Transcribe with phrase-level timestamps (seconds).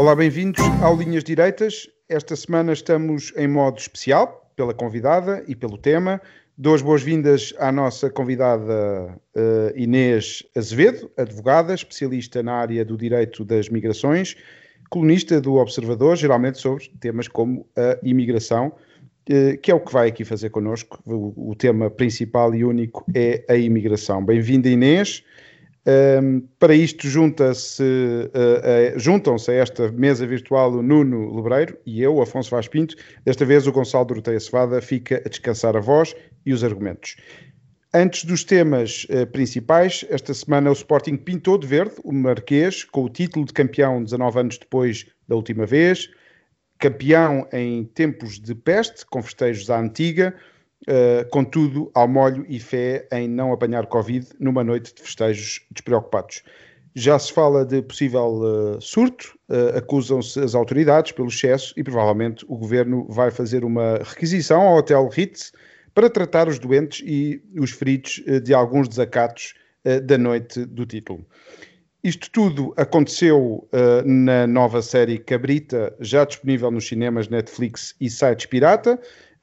[0.00, 1.86] Olá, bem-vindos ao Linhas Direitas.
[2.08, 6.22] Esta semana estamos em modo especial, pela convidada e pelo tema.
[6.56, 13.44] Dou as boas-vindas à nossa convidada uh, Inês Azevedo, advogada, especialista na área do direito
[13.44, 14.36] das migrações,
[14.88, 20.08] colunista do Observador, geralmente sobre temas como a imigração, uh, que é o que vai
[20.08, 20.98] aqui fazer connosco.
[21.04, 24.24] O, o tema principal e único é a imigração.
[24.24, 25.22] Bem-vinda, Inês.
[25.86, 32.02] Um, para isto junta-se, uh, uh, juntam-se a esta mesa virtual o Nuno Lebreiro e
[32.02, 32.94] eu, Afonso Vaz Pinto.
[33.24, 37.16] Desta vez o Gonçalo Doroteia Cevada fica a descansar a voz e os argumentos.
[37.94, 43.04] Antes dos temas uh, principais, esta semana o Sporting pintou de verde o Marquês com
[43.04, 46.10] o título de campeão 19 anos depois da última vez,
[46.78, 50.34] campeão em tempos de peste, com festejos à antiga,
[50.90, 56.42] Uh, contudo, ao molho e fé em não apanhar Covid numa noite de festejos despreocupados.
[56.96, 62.44] Já se fala de possível uh, surto, uh, acusam-se as autoridades pelo excesso e provavelmente
[62.48, 65.52] o governo vai fazer uma requisição ao Hotel Ritz
[65.94, 69.54] para tratar os doentes e os feridos de alguns desacatos
[70.04, 71.24] da noite do título.
[72.02, 73.68] Isto tudo aconteceu
[74.04, 79.00] na nova série Cabrita, já disponível nos cinemas Netflix e sites pirata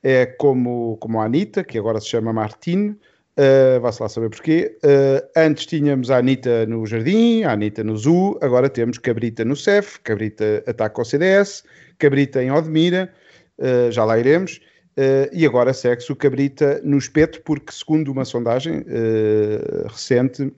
[0.07, 4.77] é como, como a Anitta, que agora se chama Martine, uh, vá-se lá saber porquê.
[4.81, 9.53] Uh, antes tínhamos a Anitta no Jardim, a Anitta no Zoo, agora temos Cabrita no
[9.53, 11.65] CEF, Cabrita ataca o CDS,
[11.99, 13.11] Cabrita em Odmira,
[13.59, 14.61] uh, já lá iremos.
[14.97, 20.53] Uh, e agora segue-se o Cabrita no espeto, porque, segundo uma sondagem uh, recente,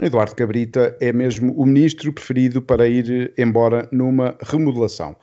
[0.00, 5.16] Eduardo Cabrita é mesmo o ministro preferido para ir embora numa remodelação.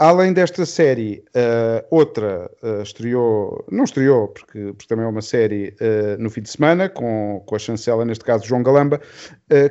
[0.00, 5.76] Além desta série, uh, outra uh, estreou, não estreou, porque, porque, também é uma série
[5.78, 8.98] uh, no fim de semana, com, com a chancela, neste caso João Galamba,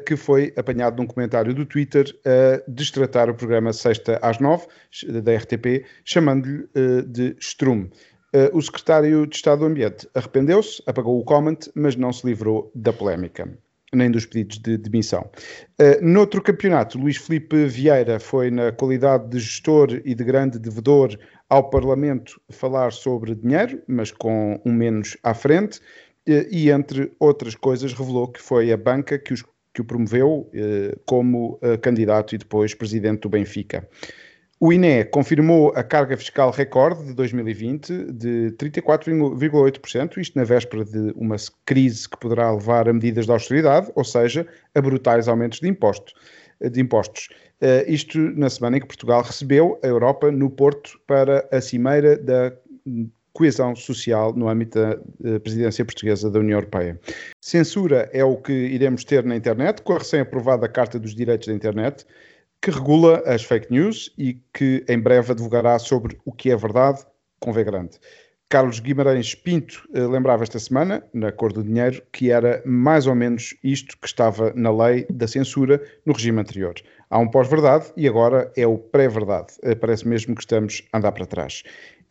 [0.06, 4.68] que foi apanhado num comentário do Twitter a destratar o programa Sexta às Nove,
[5.24, 6.68] da RTP, chamando-lhe
[7.08, 7.90] de Strum.
[8.54, 12.94] o secretário de Estado do Ambiente arrependeu-se, apagou o comment, mas não se livrou da
[12.94, 13.50] polémica
[13.94, 15.30] nem dos pedidos de demissão.
[15.80, 21.18] Uh, noutro campeonato, Luís Felipe Vieira foi, na qualidade de gestor e de grande devedor
[21.50, 27.56] ao Parlamento, falar sobre dinheiro, mas com um menos à frente, uh, e entre outras
[27.56, 32.38] coisas, revelou que foi a banca que, os, que o promoveu uh, como candidato e
[32.38, 33.88] depois presidente do Benfica.
[34.62, 41.14] O INE confirmou a carga fiscal recorde de 2020 de 34,8%, isto na véspera de
[41.16, 45.70] uma crise que poderá levar a medidas de austeridade, ou seja, a brutais aumentos de,
[45.70, 46.12] imposto,
[46.60, 47.30] de impostos.
[47.62, 52.18] Uh, isto na semana em que Portugal recebeu a Europa no Porto para a cimeira
[52.18, 52.52] da
[53.32, 54.78] coesão social no âmbito
[55.22, 57.00] da presidência portuguesa da União Europeia.
[57.40, 61.54] Censura é o que iremos ter na internet, com a recém-aprovada Carta dos Direitos da
[61.54, 62.06] Internet,
[62.62, 67.06] que regula as fake news e que em breve advogará sobre o que é verdade
[67.40, 67.98] com V grande.
[68.50, 73.14] Carlos Guimarães Pinto eh, lembrava esta semana, na Cor do Dinheiro, que era mais ou
[73.14, 76.74] menos isto que estava na lei da censura no regime anterior.
[77.12, 79.54] Há um pós-verdade e agora é o pré-verdade.
[79.62, 81.64] Eh, parece mesmo que estamos a andar para trás.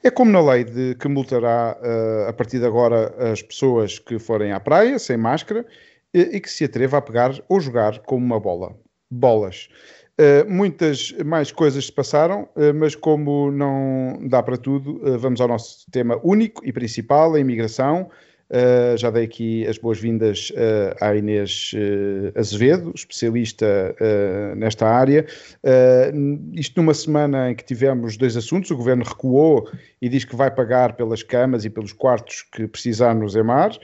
[0.05, 4.17] É como na lei de que multará uh, a partir de agora as pessoas que
[4.17, 5.67] forem à praia sem máscara
[6.15, 8.77] e que se atreva a pegar ou jogar com uma bola.
[9.11, 9.69] Bolas.
[10.21, 15.41] Uh, muitas mais coisas se passaram, uh, mas como não dá para tudo, uh, vamos
[15.41, 18.11] ao nosso tema único e principal, a imigração.
[18.97, 20.51] já dei aqui as boas-vindas
[21.03, 21.73] à Inês
[22.35, 23.95] Azevedo, especialista
[24.57, 25.27] nesta área.
[26.55, 29.69] isto numa semana em que tivemos dois assuntos, o Governo recuou
[30.01, 33.79] e diz que vai pagar pelas camas e pelos quartos que precisar no Zemar.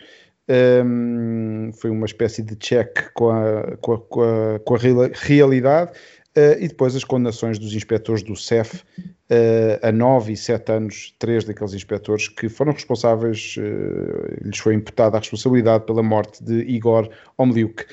[0.48, 4.78] Um, foi uma espécie de check com a, com a, com a, com a
[5.14, 5.92] realidade.
[6.36, 11.14] Uh, e depois as condenações dos inspectores do CEF uh, a 9 e 7 anos,
[11.16, 16.62] três daqueles inspectores que foram responsáveis, uh, lhes foi imputada a responsabilidade pela morte de
[16.62, 17.08] Igor
[17.38, 17.84] Omliuk.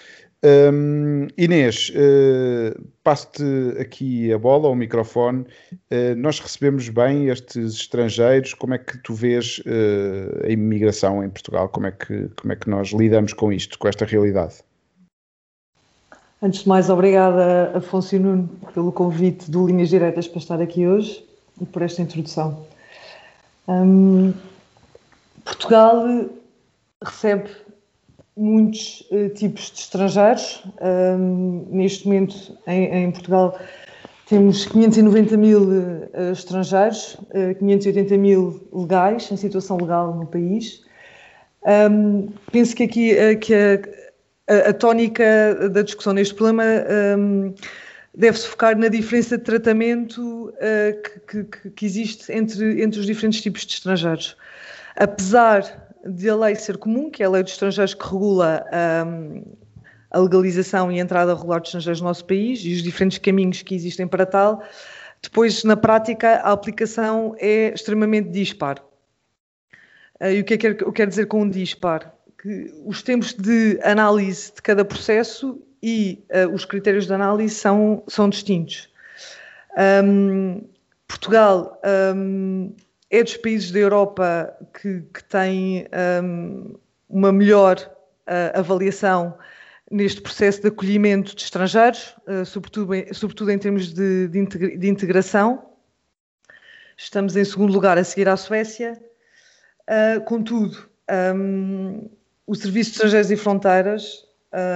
[0.43, 1.93] Um, Inês,
[3.03, 3.43] passo-te
[3.79, 5.45] aqui a bola, o microfone.
[6.17, 8.55] nós recebemos bem estes estrangeiros.
[8.55, 9.61] Como é que tu vês
[10.43, 11.69] a imigração em Portugal?
[11.69, 14.63] Como é, que, como é que nós lidamos com isto, com esta realidade?
[16.43, 20.87] Antes de mais, obrigada, Afonso e Nuno, pelo convite do Linhas Diretas para estar aqui
[20.87, 21.23] hoje
[21.61, 22.65] e por esta introdução.
[23.67, 24.33] Um,
[25.45, 26.03] Portugal
[27.03, 27.47] recebe
[28.35, 30.63] muitos uh, tipos de estrangeiros.
[30.81, 33.59] Um, neste momento, em, em, Portugal,
[34.25, 40.81] temos 590 mil uh, estrangeiros, uh, 580 mil legais, em situação legal no país.
[41.63, 44.00] Um, penso que aqui que a,
[44.69, 46.63] a, tónica da discussão neste problema
[47.17, 47.53] um,
[48.15, 50.53] deve-se focar na diferença de tratamento
[51.25, 54.35] que, que, que, existe entre, entre os diferentes tipos de estrangeiros.
[54.97, 58.65] Apesar de a lei ser comum, que é a lei dos estrangeiros que regula
[59.07, 59.43] um,
[60.09, 63.61] a legalização e a entrada regular de estrangeiros no nosso país e os diferentes caminhos
[63.61, 64.61] que existem para tal,
[65.21, 68.79] depois, na prática, a aplicação é extremamente dispar.
[70.19, 72.13] Uh, e o que é que eu quero dizer com um dispar?
[72.41, 78.03] Que os tempos de análise de cada processo e uh, os critérios de análise são,
[78.07, 78.89] são distintos.
[80.03, 80.67] Um,
[81.07, 81.79] Portugal
[82.15, 82.73] um,
[83.09, 85.87] é dos países da Europa que, que tem
[86.23, 86.75] um,
[87.09, 89.37] uma melhor uh, avaliação
[89.89, 95.67] neste processo de acolhimento de estrangeiros, uh, sobretudo, em, sobretudo em termos de, de, integração.
[96.97, 99.01] Estamos em segundo lugar a seguir à Suécia.
[99.81, 100.89] Uh, contudo,
[101.35, 102.09] um,
[102.47, 104.25] o Serviço de Estrangeiros e Fronteiras,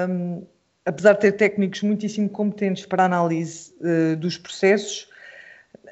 [0.09, 0.43] um,
[0.85, 5.07] apesar de ter técnicos muitíssimo competentes para a análise uh, dos processos,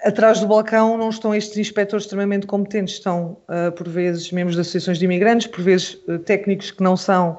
[0.04, 4.62] atrás do balcão não estão estes inspectores extremamente competentes, estão, uh, por vezes, membros de
[4.62, 7.38] associações de imigrantes, por vezes, uh, técnicos que não são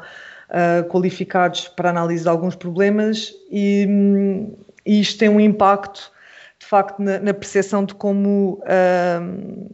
[0.50, 6.12] uh, qualificados para análise de alguns problemas, e, um, e, isto tem um impacto,
[6.58, 8.62] de facto, na, na percepção de como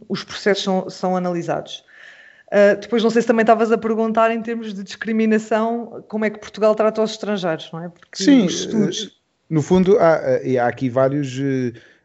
[0.09, 1.85] os processos são, são analisados.
[2.79, 6.39] Depois, não sei se também estavas a perguntar em termos de discriminação, como é que
[6.39, 7.89] Portugal trata os estrangeiros, não é?
[7.89, 9.21] Porque Sim, estudos...
[9.49, 10.19] no fundo, há,
[10.61, 11.39] há aqui vários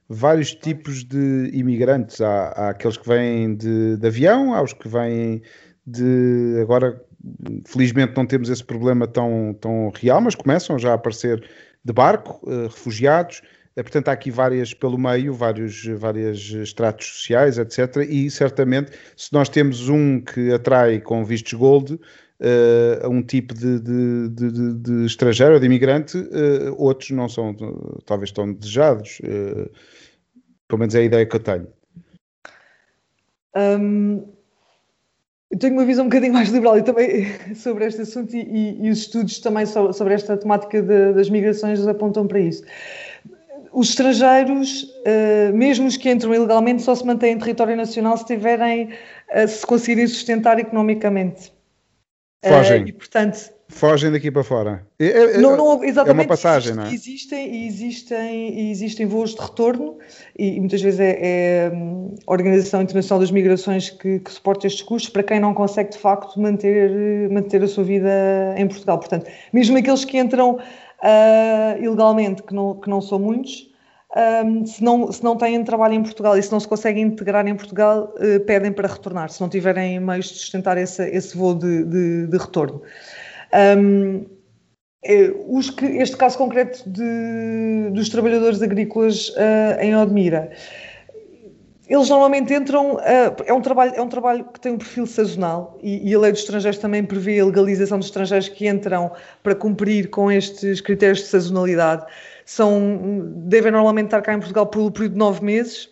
[0.09, 2.21] vários tipos de imigrantes.
[2.21, 5.43] Há, há aqueles que vêm de, de, avião, há os que vêm
[5.87, 6.59] de.
[6.61, 7.01] Agora,
[7.67, 11.43] felizmente, não temos esse problema tão, tão real, mas começam já a aparecer
[11.85, 13.43] de barco, uh, refugiados.
[13.77, 17.97] Uh, portanto, há aqui várias pelo meio, vários vários estratos sociais, etc.
[18.09, 21.99] E certamente, se nós temos um que atrai com vistos gold,
[22.41, 27.55] uh, a um tipo de, de, de, de estrangeiro, de imigrante, uh, outros não são,
[28.05, 29.21] talvez tão desejados.
[29.21, 29.71] Uh,
[30.69, 31.69] pelo menos é a ideia que eu tenho.
[33.57, 34.27] Um,
[35.51, 38.87] eu tenho uma visão um bocadinho mais liberal e também sobre este assunto e, e,
[38.87, 42.65] e os estudos também sobre esta temática das migrações apontam para isso.
[43.77, 48.25] Os estrangeiros, uh, mesmo os que entram ilegalmente, só se mantêm em território nacional se
[48.25, 48.89] tiverem,
[49.35, 51.53] uh, se conseguirem sustentar economicamente.
[52.43, 52.85] Fogem.
[52.85, 54.87] Uh, e, portanto, Fogem daqui para fora.
[54.99, 56.95] É, é, não, não, exatamente, é uma passagem, não é?
[56.95, 59.99] Existem, existem, existem voos de retorno
[60.39, 61.73] e muitas vezes é, é
[62.27, 65.99] a Organização Internacional das Migrações que, que, suporta estes custos para quem não consegue de
[65.99, 68.99] facto manter, manter a sua vida em Portugal.
[68.99, 70.61] Portanto, mesmo aqueles que entram
[71.03, 73.71] uh, ilegalmente, que não, que não são muitos,
[74.45, 77.47] um, se, não, se não têm trabalho em Portugal e se não se conseguem integrar
[77.47, 81.55] em Portugal, uh, pedem para retornar, se não tiverem meios de sustentar esse, esse voo
[81.55, 82.83] de, de, de retorno.
[83.79, 84.25] Um,
[85.05, 90.51] é, os que, este caso concreto de, dos trabalhadores agrícolas uh, em Odmira,
[91.89, 93.01] eles normalmente entram, uh,
[93.45, 96.33] é, um trabalho, é um trabalho que tem um perfil sazonal e, e, a lei
[96.33, 99.13] dos estrangeiros também prevê a legalização dos estrangeiros que entram
[99.43, 102.05] para cumprir com estes critérios de sazonalidade.
[102.45, 105.89] São, devem normalmente estar cá em Portugal pelo período de nove meses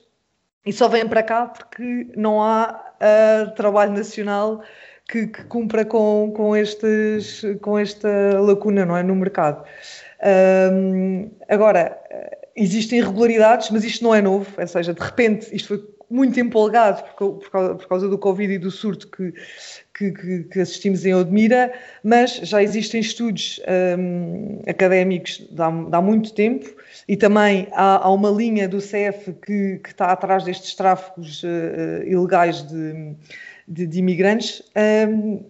[0.66, 4.62] e só vêm para cá porque não há uh, trabalho nacional
[5.08, 8.08] que, que cumpra com, com, estes, com esta
[8.40, 9.62] lacuna não é, no mercado.
[11.48, 12.00] Agora,
[12.56, 17.02] existem irregularidades, mas isto não é novo, ou seja, de repente isto foi muito empolgado
[17.16, 19.32] por, por, causa, por causa, do Covid e do surto que,
[19.94, 21.72] que, que, assistimos em Odmira,
[22.04, 23.60] mas já existem estudos
[23.98, 26.70] um, académicos de há, há, muito tempo
[27.08, 32.06] e também há, há uma linha do CF que, que, está atrás destes tráficos uh,
[32.06, 33.16] ilegais de
[33.66, 34.62] de, de imigrantes.
[35.08, 35.42] Um,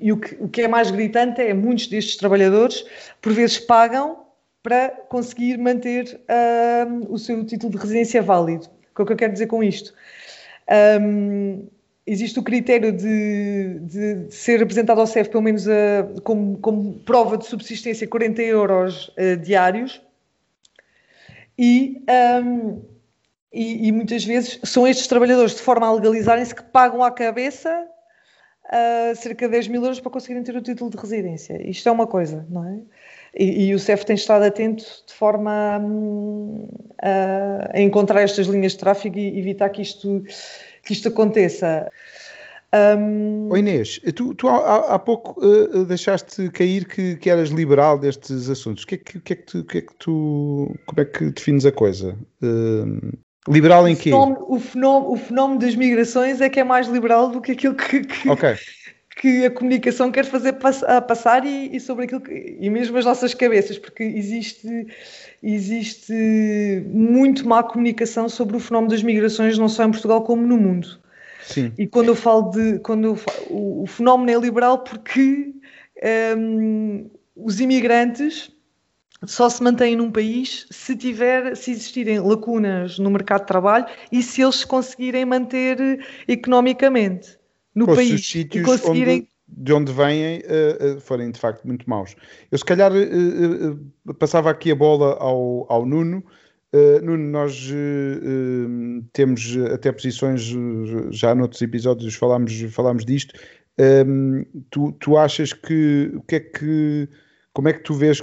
[0.00, 2.84] e o que, o que é mais gritante é muitos destes trabalhadores,
[3.20, 4.25] por vezes, pagam
[4.66, 6.20] para conseguir manter
[7.08, 8.66] o seu título de residência válido.
[8.90, 9.94] O que é que eu quero dizer com isto?
[11.00, 11.68] Um,
[12.04, 15.66] existe o critério de, de, ser apresentado ao CEF pelo menos
[16.24, 20.02] como, como, prova de subsistência 40 euros uh, diários
[21.56, 22.02] e
[22.44, 22.82] um,
[23.52, 27.86] e, e, muitas vezes são estes trabalhadores, de forma a legalizarem-se, que pagam à cabeça
[28.64, 31.62] uh, cerca de 10 mil euros para conseguirem ter o título de residência.
[31.70, 32.80] Isto é uma coisa, não é?
[33.38, 35.50] E, e, o CEF tem estado atento de forma
[37.02, 40.24] a, a, a encontrar estas linhas de tráfego e evitar que isto,
[40.82, 41.90] que isto aconteça.
[42.74, 43.48] Um...
[43.50, 48.50] Oh Inês, tu, tu há, há, pouco uh, deixaste cair que, que, eras liberal destes
[48.50, 48.84] assuntos.
[48.84, 50.74] O que é que, que, é que, tu, que é que tu.
[50.86, 52.16] Como é que defines a coisa?
[52.42, 53.16] Uh,
[53.48, 54.10] liberal em o quê?
[54.10, 57.74] Fenómeno, o, fenómeno, o fenómeno das migrações é que é mais liberal do que aquilo
[57.74, 58.56] que, que, okay.
[59.16, 63.06] Que a comunicação quer fazer pass passar e, e, sobre aquilo que, e mesmo as
[63.06, 64.86] nossas cabeças, porque existe,
[65.42, 70.58] existe muito má comunicação sobre o fenómeno das migrações, não só em Portugal como no
[70.58, 71.00] mundo.
[71.42, 71.72] Sim.
[71.78, 72.78] E quando eu falo de.
[72.80, 75.54] Quando falo, o, o, fenómeno é liberal porque
[76.36, 78.50] um, os imigrantes
[79.24, 84.22] só se mantêm num país se tiver, se existirem lacunas no mercado de trabalho e
[84.22, 87.38] se eles se conseguirem manter economicamente
[87.76, 88.20] no país.
[88.20, 89.18] Os sítios conseguirem...
[89.18, 92.16] onde, de onde vêm uh, uh, forem de facto muito maus.
[92.50, 96.24] Eu se calhar uh, passava aqui a bola ao, ao Nuno
[97.02, 97.72] Nuno, nós
[99.14, 100.42] temos até posições,
[101.10, 103.32] já noutros episódios falámos, falámos disto.
[104.68, 107.08] tu, tu achas que o que é que
[107.54, 108.20] como é que tu vês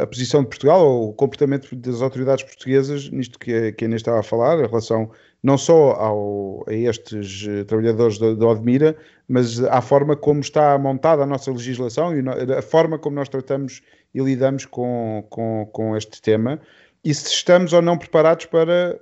[0.00, 3.86] a posição de Portugal ou o comportamento das autoridades portuguesas nisto que a, que a
[3.86, 5.10] Inês estava a falar, em relação
[5.42, 8.96] não só ao, a estes trabalhadores da Odmira,
[9.28, 13.82] mas à forma como está montada a nossa legislação e a forma como nós tratamos
[14.14, 16.60] e lidamos com, com, com este tema.
[17.04, 18.98] E se estamos ou não preparados para,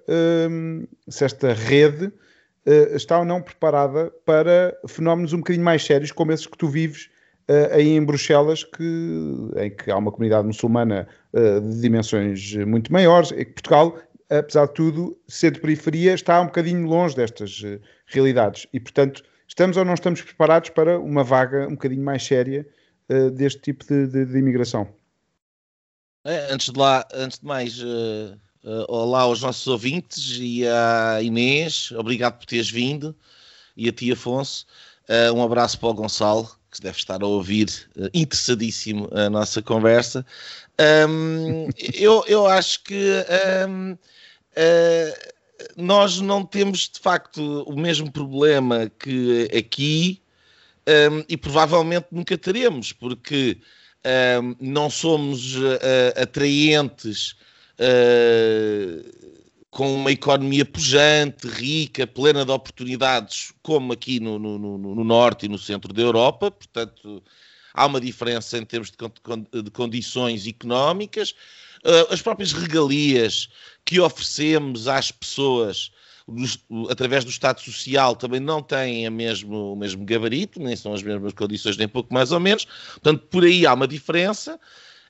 [0.51, 6.13] um, se esta rede uh, está ou não preparada para fenómenos um bocadinho mais sérios,
[6.13, 7.09] como esses que tu vives
[7.49, 12.93] uh, aí em Bruxelas, que, em que há uma comunidade muçulmana uh, de dimensões muito
[12.93, 13.99] maiores, Portugal,
[14.31, 17.63] apesar de tudo, ser de periferia, está um bocadinho longe destas
[18.07, 18.67] realidades.
[18.73, 22.67] E, portanto, estamos ou não estamos preparados para uma vaga um bocadinho mais séria
[23.35, 24.89] deste tipo de, de, de imigração?
[26.29, 31.23] É, antes, de lá, antes de mais, uh, uh, olá aos nossos ouvintes e à
[31.23, 33.15] Inês, obrigado por teres vindo,
[33.77, 34.67] e a ti, Afonso.
[35.09, 37.69] Uh, um abraço para o Gonçalo, que deve estar a ouvir,
[38.13, 40.27] interessadíssimo a nossa conversa.
[41.09, 43.11] Um, eu, eu acho que
[43.69, 43.97] um,
[45.77, 50.21] nós não temos, de facto, o mesmo problema que aqui,
[51.11, 53.59] um, e provavelmente nunca teremos, porque
[54.61, 57.35] não somos uh, atraentes
[57.81, 59.37] uh,
[59.71, 65.49] com uma economia pujante, rica, plena de oportunidades, como aqui no, no, no, norte e
[65.49, 67.23] no centro da Europa, portanto
[67.77, 71.31] há uma diferença em termos de, de condições económicas,
[71.85, 73.49] uh, as próprias regalias
[73.85, 75.93] que oferecemos às pessoas
[76.91, 81.03] através do Estado Social também não têm a mesmo, o mesmo gabarito, nem são as
[81.03, 82.65] mesmas condições, nem pouco mais ou menos.
[82.95, 84.59] Portanto, por aí há uma diferença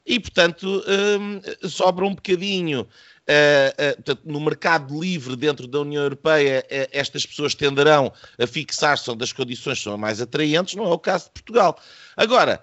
[0.07, 2.83] e, portanto, um, sobra um bocadinho.
[2.83, 8.47] Uh, uh, portanto, no mercado livre dentro da União Europeia, uh, estas pessoas tenderão a
[8.47, 11.77] fixar-se onde as condições são mais atraentes, não é o caso de Portugal.
[12.17, 12.63] Agora,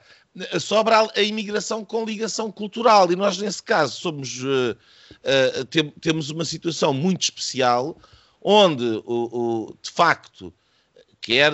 [0.61, 4.39] sobra a imigração com ligação cultural, e nós, nesse caso, somos,
[5.69, 7.97] tem, temos uma situação muito especial,
[8.41, 10.51] onde, o, o, de facto,
[11.21, 11.51] quer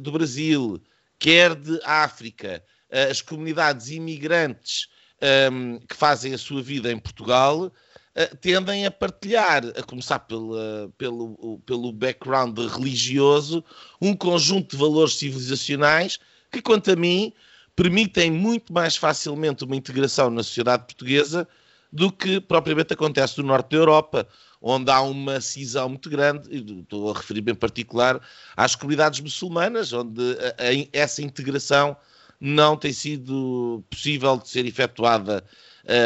[0.00, 0.80] do Brasil,
[1.18, 2.62] quer de África,
[3.10, 4.86] as comunidades imigrantes
[5.24, 10.18] um, ehm, que fazem a sua vida em Portugal uh, tendem a partilhar, a começar
[10.20, 13.64] pela, pelo, pelo background religioso,
[14.00, 16.18] um conjunto de valores civilizacionais
[16.52, 17.32] que, quanto a mim,
[17.74, 21.48] permitem muito mais facilmente uma integração na sociedade portuguesa
[21.92, 24.28] do que propriamente acontece no norte da Europa,
[24.60, 26.48] onde há uma cisão muito grande,
[26.80, 28.20] estou a referir em particular
[28.56, 31.96] às comunidades muçulmanas, onde a, a, essa integração
[32.44, 35.42] não tem sido possível de ser efetuada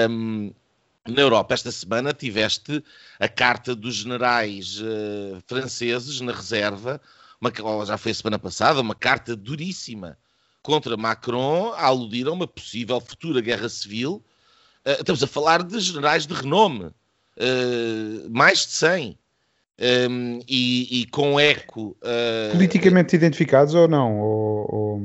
[0.09, 0.53] um,
[1.05, 1.53] na Europa.
[1.53, 2.81] Esta semana tiveste
[3.19, 7.01] a carta dos generais uh, franceses na reserva,
[7.41, 7.51] uma,
[7.85, 10.17] já foi a semana passada, uma carta duríssima
[10.63, 14.25] contra Macron, a aludir a uma possível futura guerra civil.
[14.87, 19.19] Uh, estamos a falar de generais de renome, uh, mais de 100.
[19.81, 21.97] Um, e, e, com eco.
[22.03, 24.19] Uh, Politicamente identificados ou não?
[24.19, 25.03] Ou, ou,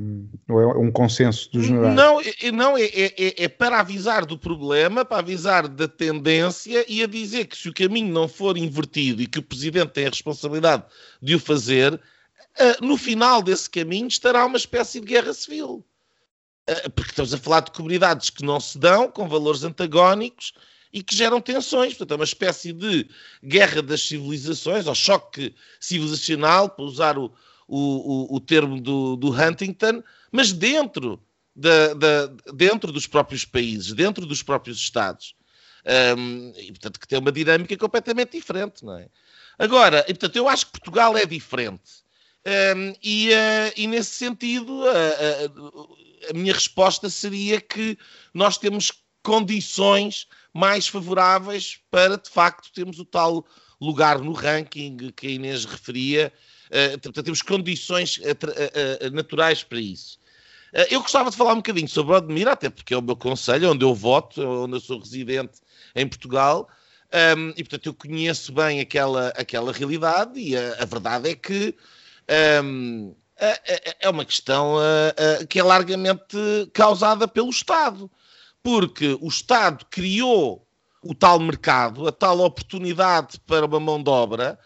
[0.50, 1.96] ou, é um consenso dos generais?
[1.96, 2.20] Não,
[2.52, 7.08] não é, é, é, é, para avisar do problema, para avisar da tendência e a
[7.08, 10.86] dizer que se o caminho não for invertido e que o Presidente tem a responsabilidade
[11.22, 15.86] de o fazer, uh, no final desse caminho estará uma espécie de guerra civil.
[16.68, 20.52] Uh, porque estamos a falar de comunidades que não se dão, com valores antagónicos
[20.94, 21.94] e que geram tensões.
[21.94, 23.10] Portanto, é uma espécie de
[23.44, 27.34] guerra das civilizações, ou choque civilizacional, para usar o,
[27.68, 31.20] o, o termo do, do Huntington, mas dentro
[31.56, 35.36] da, da, dentro dos próprios países, dentro dos próprios Estados.
[36.18, 39.10] Um, e, portanto, que tem uma dinâmica completamente diferente, não é?
[39.60, 42.04] Agora, e, portanto, eu acho que Portugal é diferente.
[42.46, 45.98] Um, e, uh, e, nesse sentido, uh, uh,
[46.30, 47.98] a minha resposta seria que
[48.34, 53.46] nós temos condições mais favoráveis para, de facto, termos o tal
[53.82, 56.32] lugar no ranking que a Inês referia.
[56.70, 60.18] Uh, temos condições uh, uh, naturais para isso.
[60.90, 63.72] eu gostava de falar um bocadinho sobre o Odmir, até porque é o meu conselho,
[63.72, 65.60] onde eu voto, onde eu sou residente
[65.96, 66.68] em Portugal,
[67.38, 71.76] um, e portanto eu conheço bem aquela, aquela realidade, e a, a verdade é que
[72.68, 73.14] um,
[74.00, 74.78] é uma questão
[75.50, 76.38] que é largamente
[76.74, 78.10] causada pelo Estado,
[78.64, 80.66] porque o Estado criou
[81.04, 84.58] o tal mercado, a tal oportunidade para uma mão de obra,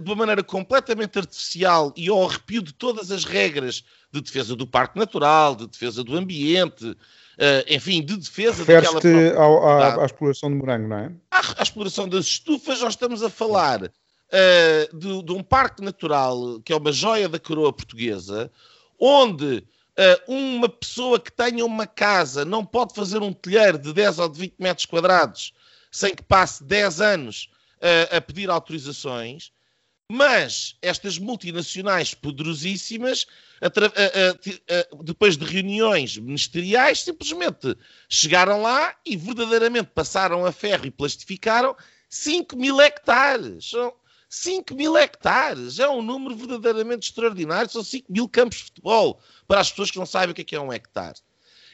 [0.00, 4.66] de uma maneira completamente artificial e ao arrepio de todas as regras de defesa do
[4.66, 6.96] parque natural, de defesa do ambiente,
[7.68, 8.94] enfim, de defesa daquela...
[8.94, 11.12] Refere-te à, exploração de morango, não é?
[11.30, 13.90] À, à exploração das estufas, nós estamos a falar
[14.30, 18.50] uh, de, de, um parque natural que é uma joia da coroa portuguesa,
[18.98, 19.64] onde
[20.26, 24.38] uma pessoa que tenha uma casa não pode fazer um telheiro de 10 ou de
[24.40, 25.52] 20 metros quadrados
[25.90, 29.52] sem que passe 10 anos uh, a pedir autorizações,
[30.08, 33.26] mas estas multinacionais poderosíssimas,
[35.04, 37.76] depois de reuniões ministeriais, simplesmente
[38.08, 41.76] chegaram lá e verdadeiramente passaram a ferro e plastificaram
[42.08, 43.70] 5 mil hectares.
[43.70, 43.94] São
[44.30, 45.80] 5 mil hectares.
[45.80, 47.68] É um número verdadeiramente extraordinário.
[47.68, 49.20] São 5 mil campos de futebol.
[49.46, 51.18] Para as pessoas que não sabem o que é, que é um hectare.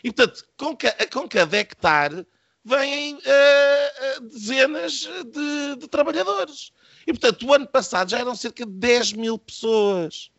[0.03, 0.77] E, portanto, com,
[1.13, 2.27] com cada hectare
[2.65, 6.73] vêm uh, dezenas de, de, trabalhadores.
[7.07, 10.31] E, portanto, o ano passado já eram cerca de 10 mil pessoas.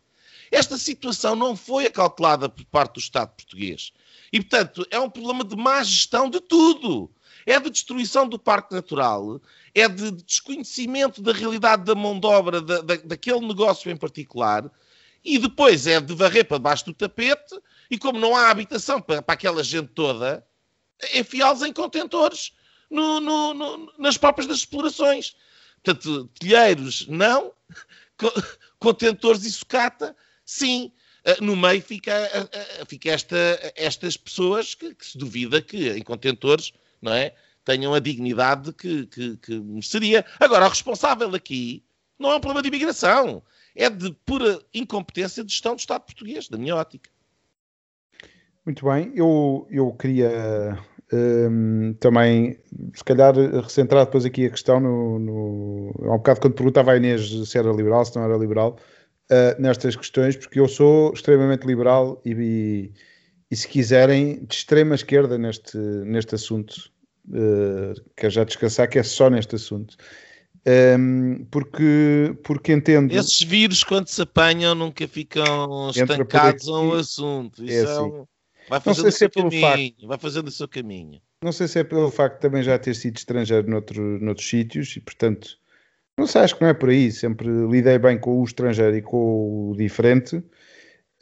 [0.50, 3.92] Esta situação não foi acautelada por parte do Estado português.
[4.32, 7.10] E, portanto, é um problema de má gestão de tudo
[7.48, 9.40] é de destruição do parque natural,
[9.80, 14.70] é de desconhecimento da realidade da mão de obra da, da, daquele negócio em particular,
[15.24, 17.58] e depois é de varrer para debaixo do tapete,
[17.90, 20.46] e como não há habitação para, para aquela gente toda,
[21.14, 22.52] enfiá-los em contentores
[22.90, 25.36] no, no, no, nas próprias das explorações.
[25.82, 27.52] Portanto, telheiros, não.
[28.78, 30.92] Contentores e sucata, sim.
[31.24, 33.36] Ah, no meio fica, ah, ah, fica esta,
[33.76, 37.34] estas pessoas que, que, se duvida que em contentores não é?
[37.68, 40.24] Tenham a dignidade que, que, que mereceria.
[40.40, 41.84] Agora, o responsável aqui
[42.18, 43.42] não é um problema de imigração,
[43.76, 47.10] é de pura incompetência de gestão do Estado português, da minha ótica.
[48.64, 50.78] Muito bem, eu, eu queria
[51.12, 52.58] um, também,
[52.94, 55.94] se calhar, recentrar depois aqui a questão no, no.
[56.04, 58.78] Há um bocado quando perguntava à Inês se era liberal, se não era liberal,
[59.30, 62.92] uh, nestas questões, porque eu sou extremamente liberal e, e
[63.50, 66.90] e se quiserem, de extrema esquerda neste, neste assunto.
[67.28, 69.96] Uh, quero já descansar que é só neste assunto.
[70.66, 73.12] Um, ehm, porque, porque entendo.
[73.12, 77.64] Esses vírus, quando se apanham, nunca ficam estancados a um assunto.
[77.64, 77.92] Isso é, assim.
[77.92, 78.26] é um...
[78.68, 79.60] Vai fazendo o seu é caminho.
[79.60, 81.20] Facto, vai fazendo o seu caminho.
[81.42, 84.96] Não sei se é pelo facto de também já ter sido estrangeiro noutro, noutros sítios
[84.96, 85.56] e, portanto,
[86.18, 87.10] não sei, acho que não é por aí.
[87.12, 90.36] Sempre lidei bem com o estrangeiro e com o diferente.
[90.36, 90.44] Um,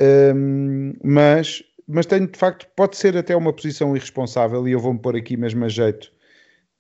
[0.01, 4.99] ehm, mas mas tenho de facto, pode ser até uma posição irresponsável e eu vou-me
[4.99, 6.11] pôr aqui mesmo a jeito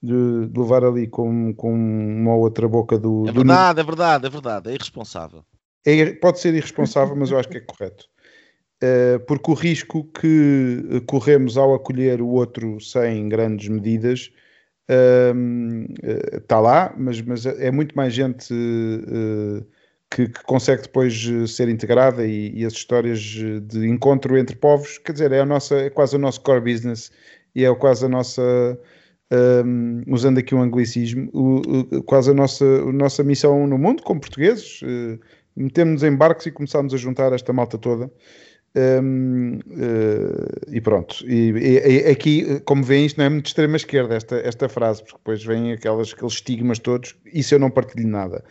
[0.03, 3.29] de, de levar ali com, com uma outra boca do.
[3.29, 3.81] É verdade, do...
[3.81, 5.45] é verdade, é verdade, é irresponsável.
[5.87, 8.07] É, pode ser irresponsável, mas eu acho que é correto.
[8.83, 14.31] Uh, porque o risco que corremos ao acolher o outro sem grandes medidas
[16.42, 18.55] está uh, uh, lá, mas, mas é muito mais gente
[20.11, 24.57] que, que, consegue depois eh, ser integrada e, e, as histórias eh, de encontro entre
[24.57, 27.11] povos, quer dizer, é, a nossa, é quase o nosso core business
[27.55, 28.79] e é quase a nossa,
[29.64, 34.03] um, usando aqui um anglicismo, o, o, quase a nossa, a nossa missão no mundo,
[34.03, 35.19] como portugueses, uh,
[35.57, 38.11] metemos-nos em barcos e começámos a juntar esta malta toda.
[38.77, 43.77] Um, uh, e pronto, e, e, aqui, como veem, isto não é muito de extrema
[43.77, 48.07] esquerda, esta, esta frase, porque depois vêm aquelas, aqueles estigmas todos, isso eu não partilho
[48.07, 48.45] nada.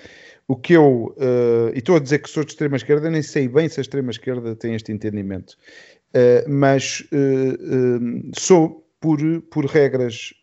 [0.47, 3.67] O que eu, uh, e estou a dizer que sou de extrema-esquerda, nem sei bem
[3.67, 5.58] se a extrema-esquerda tem este entendimento,
[6.13, 9.19] uh, mas uh, sou, por,
[9.51, 10.34] por regras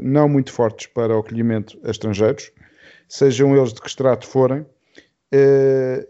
[0.00, 2.50] não muito fortes para o acolhimento a estrangeiros,
[3.08, 4.66] sejam eles de que extrato forem,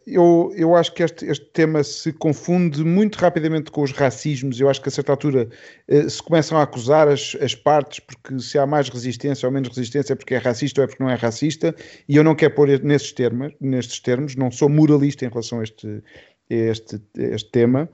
[0.07, 4.59] eu, eu acho que este, este, tema se confunde muito rapidamente com os racismos.
[4.59, 5.49] Eu acho que a certa altura
[5.89, 9.69] uh, se começam a acusar as, as, partes porque se há mais resistência ou menos
[9.69, 11.75] resistência é porque é racista ou é porque não é racista.
[12.09, 15.65] E eu não quero pôr nesses termos, nestes termos, não sou moralista em relação a
[15.65, 16.03] este,
[16.51, 17.91] a este, a este tema.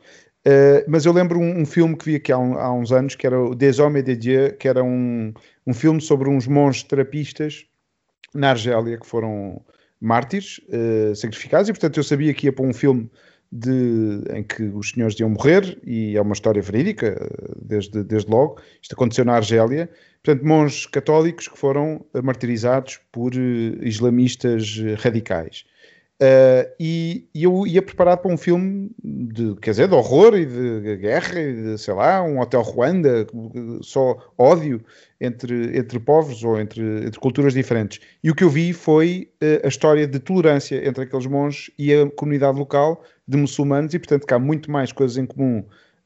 [0.46, 3.16] Uh, mas eu lembro um, um, filme que vi aqui há, um, há, uns anos,
[3.16, 5.34] que era o Des Hommes de Dieu, que era um,
[5.66, 7.66] um filme sobre uns monges terapistas
[8.32, 9.60] na Argélia que foram
[10.00, 13.10] mártires, uh, sacrificados, e portanto eu sabia que ia para um filme
[13.50, 17.16] de, em que os senhores iam morrer, e é uma história verídica,
[17.60, 18.60] desde, desde logo.
[18.82, 19.88] Isto aconteceu na Argélia.
[20.22, 25.64] Portanto, monges católicos que foram martirizados por uh, islamistas radicais.
[26.22, 30.46] Uh, e, e, eu ia preparado para um filme de, quer dizer, de horror e
[30.46, 33.26] de guerra, e de, sei lá, um Hotel Ruanda,
[33.82, 34.82] só ódio
[35.20, 38.00] entre, entre povos ou entre, entre culturas diferentes.
[38.24, 41.92] E o que eu vi foi uh, a história de tolerância entre aqueles monges e
[41.92, 45.58] a comunidade local de muçulmanos, e portanto que há muito mais coisas em comum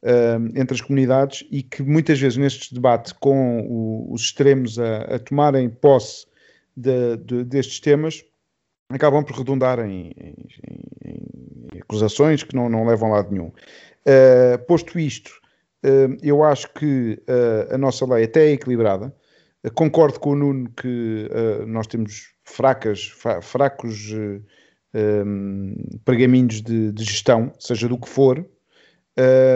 [0.02, 5.02] uh, entre as comunidades e que muitas vezes nestes debates com o, os extremos a,
[5.02, 6.26] a tomarem posse
[6.76, 8.24] de, de, destes temas
[8.90, 10.34] acabam por redundar em, em,
[11.04, 13.52] em acusações que não, não levam a lado nenhum.
[14.06, 15.30] Uh, posto isto,
[15.84, 19.14] uh, eu acho que uh, a nossa lei até é equilibrada.
[19.74, 21.28] concordo com o Nuno que
[21.66, 24.12] nós temos fracas, fracos
[24.94, 25.74] um,
[26.04, 28.44] pergaminhos de, de, gestão, seja do que for,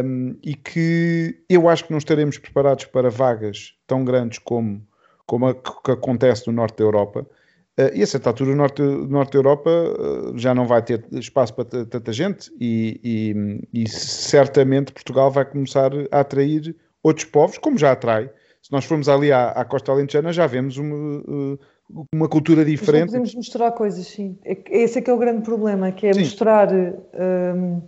[0.05, 4.87] um, e que eu acho que não estaremos preparados para vagas tão grandes como,
[5.27, 7.44] como a que acontece no norte da Europa Uh,
[7.95, 11.55] e a certa altura o Norte, norte da Europa uh, já não vai ter espaço
[11.55, 17.77] para tanta gente e, e, e, certamente Portugal vai começar a atrair outros povos, como
[17.77, 18.31] já atrai.
[18.63, 21.59] Se nós formos ali à, à Costa Alentejana já vemos uma, uh,
[22.13, 23.03] uma cultura diferente.
[23.03, 24.39] Mas podemos misturar coisas, sim.
[24.45, 26.21] É, esse é que é o grande problema, que é sim.
[26.21, 27.83] misturar, um,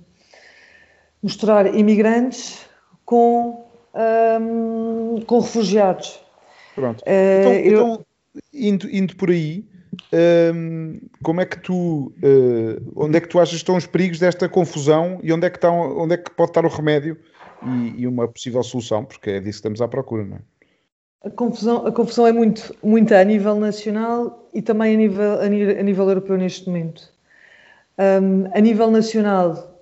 [1.23, 2.67] misturar imigrantes
[3.05, 3.65] com,
[4.41, 6.21] um, com refugiados.
[6.75, 7.05] Pronto.
[7.07, 7.71] Então, eu...
[7.71, 8.07] então
[8.53, 9.65] indo, indo por aí,
[11.23, 14.49] como é que tu, uh, onde é que tu achas que estão os perigos desta
[14.49, 17.19] confusão e onde é que, está, onde é que pode estar o remédio
[17.63, 20.41] e, e, uma possível solução, porque é disso que estamos à procura, não é?
[21.25, 25.49] A confusão, a confusão é muito, muito a nível nacional e também a nível, a
[25.49, 27.13] nível, a nível europeu neste momento.
[27.99, 29.77] Um, a nível nacional,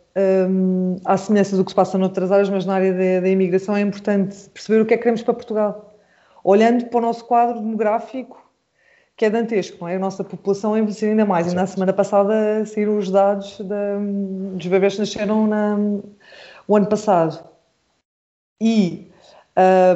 [0.49, 3.77] um, há semelhança do que se passa noutras áreas, mas na área da, da imigração
[3.77, 5.99] é importante perceber o que é que queremos para Portugal.
[6.43, 8.44] Olhando para o nosso quadro demográfico,
[9.17, 9.97] que é dantesco, não é?
[9.97, 11.53] A nossa população é envelhecer ainda mais.
[11.53, 15.77] E na semana passada saíram os dados dos bebés que nasceram na,
[16.67, 17.45] o ano passado.
[18.61, 19.11] E,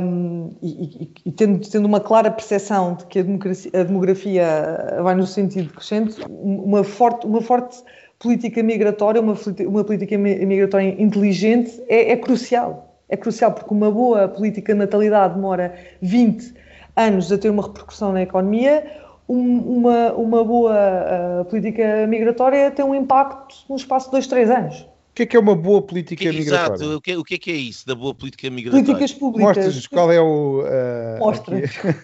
[0.01, 5.15] um, e, e, tendo, tendo, uma clara percepção de que a demografia, a demografia, vai
[5.15, 7.83] no sentido crescente, uma forte, uma forte
[8.19, 9.35] política migratória, uma,
[9.67, 12.85] uma política migratória inteligente é, é crucial.
[13.09, 16.55] É crucial porque uma boa política de natalidade demora 20
[16.95, 18.85] anos a ter uma repercussão na economia,
[19.29, 24.81] uma, uma boa uh, política migratória tem um impacto no espaço de dois, três anos.
[24.81, 26.75] O que é que é uma boa política que, migratória?
[26.75, 28.85] Exato, o que, o que é que é isso da boa política migratória?
[28.85, 29.57] Políticas públicas.
[29.57, 30.63] Mostra-nos qual é o.
[30.63, 31.57] Uh, Mostra.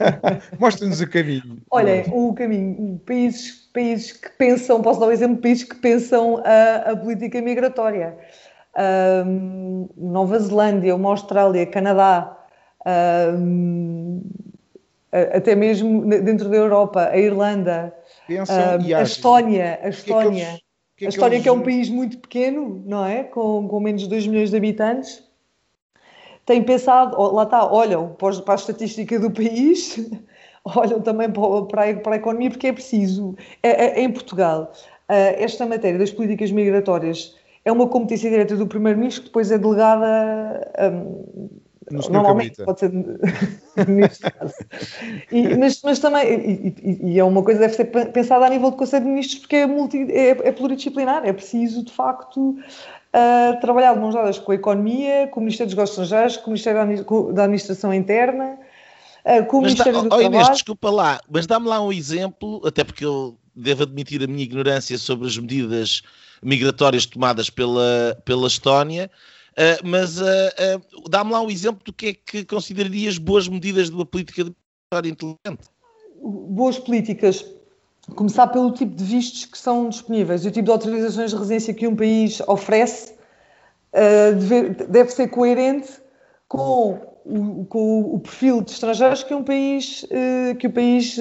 [0.58, 1.58] Mostra-nos o caminho.
[1.70, 3.00] Olha, o caminho.
[3.06, 8.18] Países, países que pensam, posso dar um exemplo, países que pensam a, a política migratória.
[8.76, 12.36] Um, Nova Zelândia, uma Austrália, Canadá,
[13.38, 14.20] um,
[15.32, 17.94] até mesmo dentro da Europa, a Irlanda,
[18.98, 20.44] a Estónia, a Estónia.
[20.44, 20.64] Que é que eles,
[20.96, 23.24] que é a Estónia, que é um país muito pequeno, não é?
[23.24, 25.22] Com, com menos de 2 milhões de habitantes,
[26.44, 29.98] tem pensado, lá está, olham para a estatística do país,
[30.64, 33.36] olham também para a, para a economia, porque é preciso.
[33.62, 34.72] É, é, em Portugal,
[35.08, 40.70] esta matéria das políticas migratórias é uma competência direta do Primeiro-Ministro, que depois é delegada
[40.92, 41.48] um,
[41.90, 42.90] Normalmente pode ser
[45.30, 48.70] e, mas, mas também, e, e, é uma coisa que deve ser pensada a nível
[48.70, 52.56] de Conselho de Ministros, porque é, multi, é, é pluridisciplinar, é preciso de facto
[53.14, 56.46] uh, trabalhar de mãos dadas com a economia, com o Ministério dos Negócios Estrangeiros, com
[56.46, 58.58] o Ministério da Administração Interna,
[59.24, 60.34] uh, com o mas Ministério dá, do oh, Trabalho.
[60.34, 64.42] Inês, desculpa lá, mas dá-me lá um exemplo, até porque eu devo admitir a minha
[64.42, 66.02] ignorância sobre as medidas
[66.42, 69.10] migratórias tomadas pela, pela Estónia.
[69.54, 73.88] Uh, mas uh, uh, dá-me lá um exemplo do que é que considerarias boas medidas
[73.88, 74.50] de uma política de
[75.08, 75.68] inteligente.
[76.20, 77.44] Boas políticas.
[78.16, 81.72] Começar pelo tipo de vistos que são disponíveis e o tipo de autorizações de residência
[81.72, 83.14] que um país oferece
[83.92, 85.90] deve, deve ser coerente
[86.46, 90.04] com o, com o, perfil de estrangeiros que um país,
[90.58, 91.16] que o país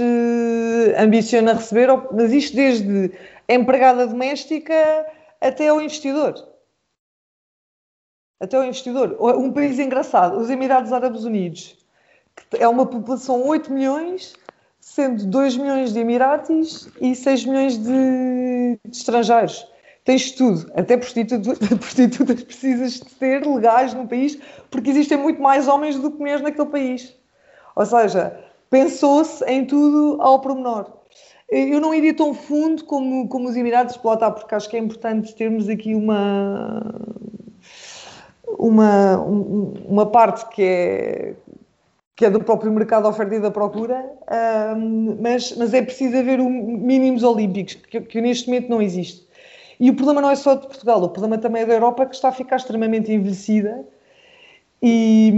[0.99, 3.11] ambiciona receber, mas isto desde
[3.47, 5.05] empregada doméstica
[5.39, 6.52] até ao investidor
[8.39, 9.17] até o investidor.
[9.19, 11.77] Um país engraçado, os Emirados Árabes Unidos,
[12.35, 14.33] que é uma população de 8 milhões,
[14.79, 19.65] sendo 2 milhões de Emiratis e 6 milhões de, de estrangeiros.
[20.03, 24.37] tens tudo, até prostitutas, prostitutas precisas de ter legais no país,
[24.69, 27.15] porque existem muito mais homens do que mulheres naquele país.
[27.75, 28.37] Ou seja,
[28.69, 30.91] pensou-se em tudo ao pormenor.
[31.49, 35.69] Eu não iria tão fundo como, como os Emirados, porque acho que é importante termos
[35.69, 36.81] aqui uma,
[38.57, 41.33] uma, uma parte que é,
[42.15, 44.03] que é do próprio mercado oferta e da procura,
[45.19, 49.27] mas, mas é preciso haver um, mínimos olímpicos, que, que neste momento não existe.
[49.79, 52.15] E o problema não é só de Portugal, o problema também é da Europa, que
[52.15, 53.85] está a ficar extremamente envelhecida
[54.85, 55.31] e,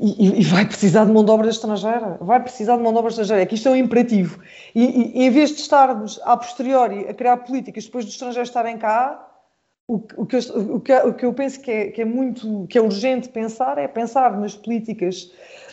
[0.00, 2.18] e, e, vai precisar de mão de obra estrangeira.
[2.20, 3.42] Vai precisar de mão de obra estrangeira.
[3.42, 4.38] É que isto é um imperativo.
[4.76, 8.78] E, e em vez de estarmos, a posteriori, a criar políticas depois dos estrangeiros estarem
[8.78, 9.27] cá,
[9.88, 10.40] o, o, que, eu,
[10.74, 13.78] o, que, o que eu penso que é, que é, muito, que é urgente pensar
[13.78, 15.32] é pensar nas políticas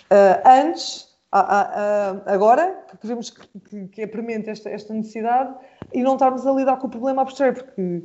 [0.10, 1.62] uh, antes, a, a,
[2.12, 5.54] a, agora, que vemos que, que é premente esta, esta, necessidade,
[5.94, 8.04] e não estarmos a lidar com o problema a posteriori, porque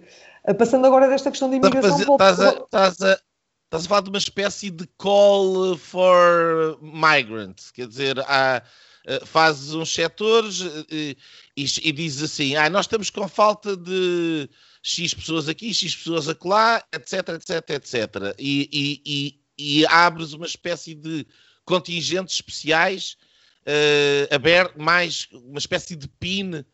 [0.59, 1.97] passando agora desta questão da imigração...
[1.97, 3.21] Estás a, estás, a,
[3.67, 8.90] estás a falar de uma espécie de call for migrants, quer dizer, há uh,
[9.25, 10.61] fazes uns setores
[10.91, 11.17] e,
[11.57, 14.49] e, e dizes assim, ah, nós estamos com falta de
[14.83, 18.35] X pessoas aqui, X pessoas acolá, etc, etc, etc.
[18.39, 21.27] E, e, e, e abres uma espécie de
[21.65, 23.17] contingentes especiais
[23.63, 26.65] uh, aberto, mais uma espécie de PIN uh,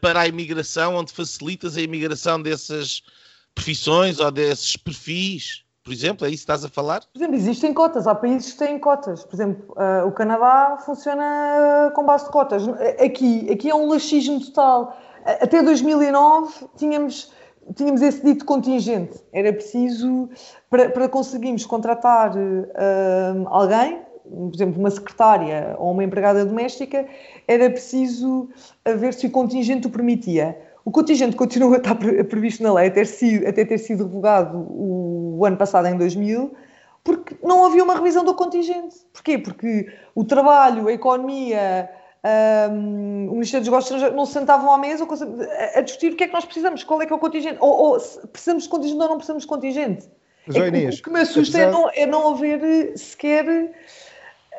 [0.00, 3.02] para a imigração, onde facilitas a imigração dessas
[3.54, 5.63] profissões ou desses perfis.
[5.84, 7.02] Por exemplo, é isso que estás a falar?
[7.12, 9.22] Por exemplo, existem cotas, há países que têm cotas.
[9.22, 12.62] Por exemplo, uh, o Canadá funciona com base de cotas.
[13.04, 14.96] Aqui, aqui é um laxismo total.
[15.24, 17.30] Até 2009 tínhamos
[17.76, 19.22] tínhamos esse dito contingente.
[19.32, 20.28] Era preciso,
[20.68, 27.06] para, para conseguirmos contratar uh, alguém, por exemplo, uma secretária ou uma empregada doméstica,
[27.46, 28.48] era preciso
[28.98, 30.58] ver se o contingente o permitia.
[30.84, 35.38] O contingente continua a estar previsto na lei, até, sido, até ter sido revogado o,
[35.38, 36.54] o ano passado, em 2000,
[37.02, 38.96] porque não havia uma revisão do contingente.
[39.12, 39.38] Porquê?
[39.38, 41.90] Porque o trabalho, a economia,
[42.70, 46.16] um, o Ministério dos Negócios Estrangeiros não se sentavam à mesa a, a discutir o
[46.16, 48.00] que é que nós precisamos, qual é que é o contingente, ou, ou
[48.32, 50.08] precisamos de contingente ou não precisamos de contingente.
[50.46, 51.78] Mas, é, Inês, o que me assusta é apesar...
[51.78, 53.72] é, não, é não haver eh, sequer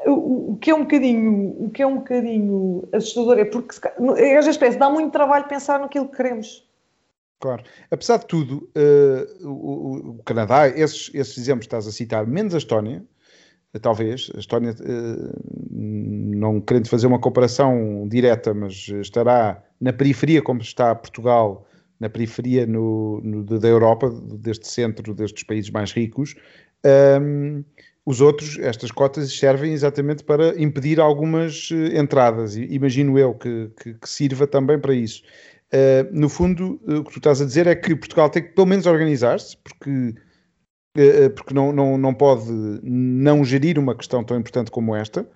[0.06, 3.76] o, o, que é um bocadinho o que é um bocadinho assustador é porque
[4.18, 6.66] é esta espécie dá muito trabalho pensar naquilo que queremos.
[7.40, 7.64] Claro.
[7.92, 12.56] Apesar de tudo, uh, o, o, Canadá, esses, esses exemplos que estás a citar, menos
[12.56, 13.04] a Estónia,
[13.82, 15.34] talvez, a Estónia, uh,
[15.70, 21.68] não querendo fazer uma comparação direta, mas estará na periferia, como está Portugal,
[22.00, 26.36] na periferia no, no, da Europa, deste centro, destes países mais ricos.
[27.22, 27.64] Um,
[28.06, 33.94] os outros, estas cotas servem exatamente para impedir algumas uh, entradas, imagino eu que, que,
[33.96, 35.24] que, sirva também para isso.
[35.74, 38.50] Uh, no fundo, uh, o que tu estás a dizer é que Portugal tem que
[38.50, 40.14] pelo menos organizar-se, porque
[40.96, 42.50] eh, eh, porque não, não, não pode
[42.82, 45.28] não gerir uma questão tão importante como esta.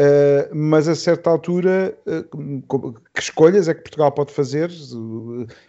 [0.00, 4.70] Uh, mas a certa altura, uh, que escolhas é que Portugal pode fazer?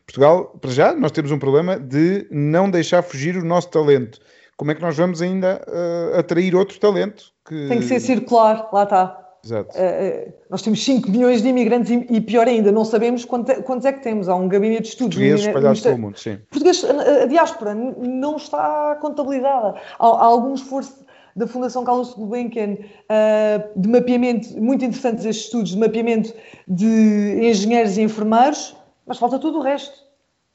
[0.05, 4.19] Portugal, para já, nós temos um problema de não deixar fugir o nosso talento.
[4.59, 7.31] Como é que nós vamos ainda uh, atrair outro talento?
[7.47, 7.69] Que...
[7.69, 9.29] Tem que ser circular, lá está.
[9.41, 9.69] Exato.
[9.69, 13.85] Uh, nós temos 5 milhões de imigrantes e, e, pior ainda, não sabemos quantos, quantos
[13.85, 14.27] é que temos.
[14.27, 15.15] Há um gabinete de estudos.
[15.15, 16.39] Portugueses espalhados pelo mundo, sim.
[16.51, 19.75] Português, a, a diáspora não está contabilizada.
[19.97, 21.05] Há, há algum esforço
[21.37, 26.33] da Fundação Carlos Gulbenkian uh, de mapeamento, muito interessantes estes estudos, de mapeamento
[26.67, 28.75] de engenheiros e enfermeiros,
[29.07, 29.97] mas falta tudo o resto.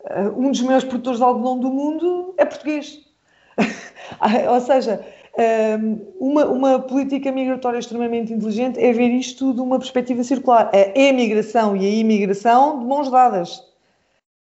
[0.02, 3.02] Uh, um dos maiores produtores de algodão do mundo é português.
[4.50, 5.04] Ou seja,
[6.20, 10.70] uma, uma, política migratória extremamente inteligente é ver isto de uma perspectiva circular.
[10.72, 13.62] A emigração e a imigração de mãos dadas.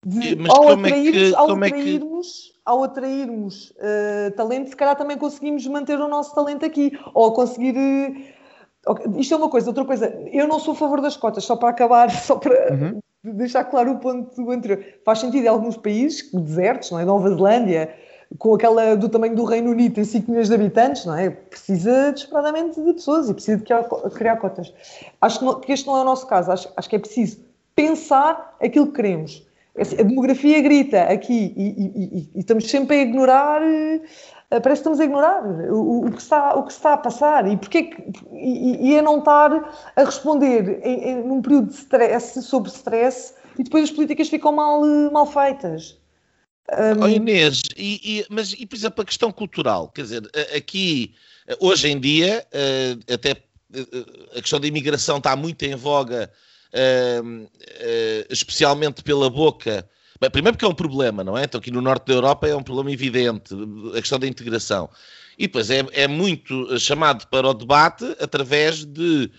[0.03, 2.59] De, Mas ao atrairmos, é que, ao, atrairmos é que...
[2.65, 6.97] ao atrairmos uh, talento, se calhar também conseguimos manter o nosso talento aqui.
[7.13, 7.75] Ou conseguir.
[8.87, 9.69] Uh, isto é uma coisa.
[9.69, 12.73] Outra coisa, eu não sou a favor das cotas, só para acabar, só para.
[12.73, 12.99] Uhum.
[13.23, 14.83] Deixar claro o ponto anterior.
[15.05, 17.05] Faz sentido em alguns países, desertos, não é?
[17.05, 17.93] Nova Zelândia,
[18.37, 21.29] com aquela do tamanho do Reino Unido, tem 5 milhões de habitantes, não é?
[21.29, 23.63] Precisa desesperadamente de pessoas e precisa de
[24.15, 24.73] criar cotas.
[25.19, 26.51] Acho que, não, que, este não é o nosso caso.
[26.51, 27.39] Acho, acho, que é preciso
[27.75, 29.45] pensar aquilo que queremos.
[29.77, 34.89] A demografia grita aqui e, e, e, e estamos sempre a ignorar, eh, parece que
[34.89, 38.03] estamos a ignorar o, o, que, está, o que está a passar e, porque que,
[38.33, 43.63] e, a não estar a responder em, em, num período de stress, sobre stress, e
[43.63, 46.00] depois as políticas ficam mal, eh, mal feitas.
[46.69, 47.03] Um...
[47.03, 51.13] Oh Inês, e, e, mas e por exemplo a questão cultural, quer dizer, aqui
[51.59, 52.47] hoje em dia
[53.13, 53.35] até
[54.35, 56.31] a questão da imigração está muito em voga,
[58.29, 59.89] especialmente pela boca,
[60.21, 61.45] Bem, primeiro porque é um problema, não é?
[61.45, 63.55] Então aqui no norte da Europa é um problema evidente,
[63.89, 64.87] a questão da integração.
[65.35, 69.31] E depois é, é muito chamado para o debate através de,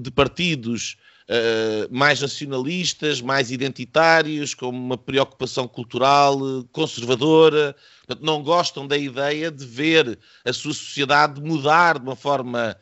[0.00, 0.96] de partidos
[1.28, 6.38] Uh, mais nacionalistas, mais identitários, com uma preocupação cultural
[6.72, 7.76] conservadora.
[8.04, 12.76] Portanto, não gostam da ideia de ver a sua sociedade mudar de uma forma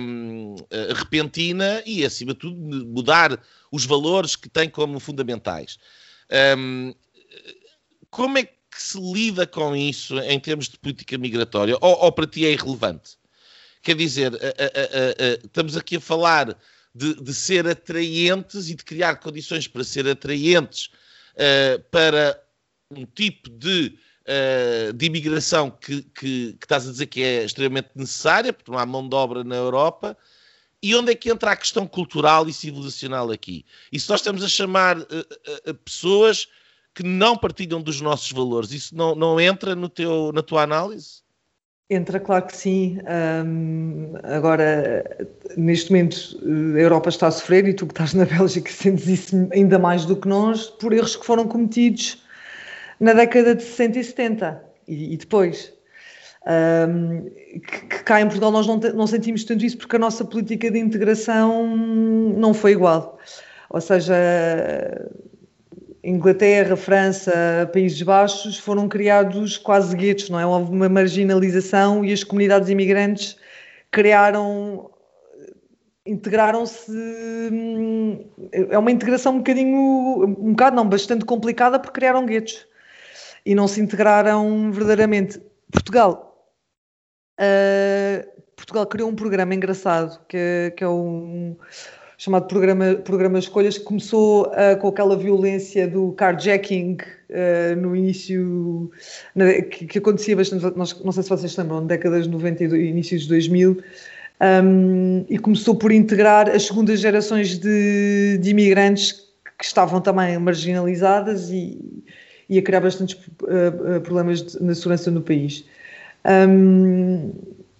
[0.00, 2.56] um, eh, repentina e, acima de tudo,
[2.86, 5.78] mudar os valores que tem como fundamentais.
[6.56, 6.94] Um,
[8.10, 11.76] como é que se lida com isso em termos de política migratória?
[11.80, 13.18] Ou, ou para ti é irrelevante?
[13.82, 16.56] Quer dizer, a, a, a, estamos aqui a falar
[16.94, 20.90] de, de, ser atraentes e de criar condições para ser atraentes
[21.34, 22.40] uh, para
[22.90, 27.90] um tipo de uh, de imigração que, que, que, estás a dizer que é extremamente
[27.94, 30.16] necessária, porque não há mão de obra na Europa,
[30.82, 33.64] e onde é que entra a questão cultural e civilizacional aqui?
[33.90, 36.46] E se nós estamos a chamar uh, pessoas
[36.94, 41.23] que não partilham dos nossos valores, isso não, não entra no teu, na tua análise?
[41.90, 42.98] Entra, claro que sim.
[43.44, 45.04] Um, agora,
[45.56, 46.16] neste momento,
[46.76, 50.06] a Europa está a sofrer e tu que estás na Bélgica sentes isso ainda mais
[50.06, 52.22] do que nós por erros que foram cometidos
[52.98, 55.72] na década de 60 e 70 e, e depois.
[56.46, 60.24] Um, que, que cá em Portugal nós não, não sentimos tanto isso porque a nossa
[60.24, 63.18] política de integração não foi igual.
[63.68, 64.14] Ou seja,
[66.04, 70.44] Inglaterra, França, Países Baixos foram criados quase guetos, não é?
[70.44, 73.36] Houve uma marginalização e as comunidades imigrantes
[73.90, 74.90] criaram
[76.06, 76.92] integraram-se
[78.52, 82.66] é uma integração um bocadinho um bocado não, bastante complicada porque criaram guetos
[83.46, 85.40] e não se integraram verdadeiramente.
[85.72, 86.52] Portugal.
[87.40, 91.56] Uh, Portugal criou um programa engraçado que que é um
[92.24, 96.96] chamado programa, programa Escolhas, que começou uh, com aquela violência do carjacking
[97.28, 98.90] uh, no início,
[99.34, 102.88] na, que, que, acontecia bastante, nós, não sei se vocês lembram, décadas de 90 e
[102.88, 103.78] inícios de 2000,
[104.40, 109.12] um, e começou por integrar as segundas gerações de, de imigrantes
[109.58, 111.78] que estavam também marginalizadas e,
[112.48, 115.66] e a criar bastantes uh, problemas de, na segurança no país.
[116.24, 117.32] Um,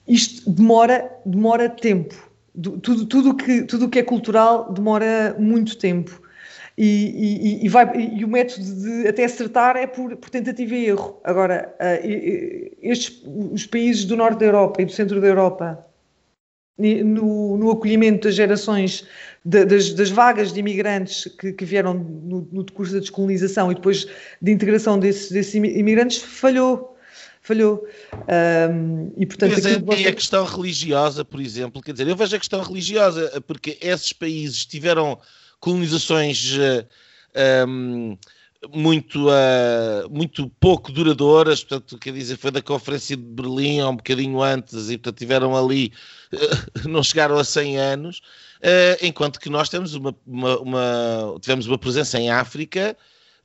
[0.06, 2.33] isto demora, demora tempo.
[2.60, 6.22] Tudo, tudo que, tudo que é cultural demora muito tempo.
[6.76, 10.86] E, e, e, vai, e o método de até acertar é por, por tentativa e
[10.86, 11.20] erro.
[11.22, 15.86] Agora, uh, estes, os países do norte da Europa e do centro da Europa,
[16.76, 19.06] no, no acolhimento das gerações
[19.44, 24.08] de, das, das, vagas de imigrantes que, que vieram no, no, da descolonização e depois
[24.42, 26.93] de integração desses, desses imigrantes falhou.
[27.44, 27.86] Falhou.
[28.72, 30.08] Um, e, portanto, Mas é, você...
[30.08, 34.64] a questão religiosa, por exemplo, quer dizer, eu vejo a questão religiosa, porque esses países
[34.64, 35.20] tiveram
[35.60, 36.52] colonizações
[37.68, 38.16] um,
[38.72, 43.96] muito, uh, muito pouco duradouras, portanto, quer dizer, foi da Conferência de Berlim há um
[43.96, 45.92] bocadinho antes e, portanto, tiveram ali,
[46.32, 48.18] uh, não chegaram a 100 anos,
[48.62, 52.96] uh, enquanto que nós temos uma, uma, uma, tivemos uma presença em África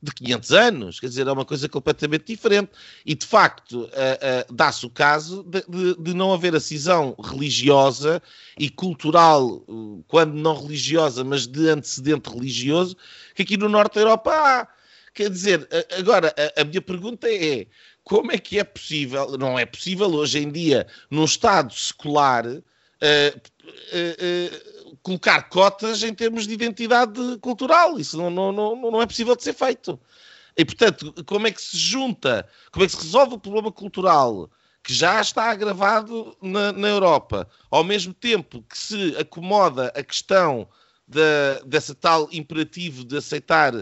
[0.02, 2.70] de 500 anos, quer dizer, é uma coisa completamente diferente.
[3.04, 7.14] E, de facto, uh, uh, dá-se o caso de, de, de, não haver a cisão
[7.22, 8.22] religiosa
[8.58, 12.96] e cultural, uh, quando não religiosa, mas de antecedente religioso,
[13.34, 14.68] que aqui no Norte da Europa há.
[15.12, 17.66] Quer dizer, agora, a, a minha pergunta é,
[18.04, 22.44] como é que é possível, não é possível hoje em dia, num Estado secular,
[25.02, 27.98] colocar cotas em termos de identidade cultural.
[27.98, 29.98] Isso não, não, não, não é possível de ser feito.
[30.56, 34.50] E, portanto, como é que se junta, como é que se resolve o problema cultural
[34.82, 40.66] que já está agravado na, na Europa, ao mesmo tempo que se acomoda a questão
[41.06, 41.20] de,
[41.66, 43.74] dessa tal imperativo de aceitar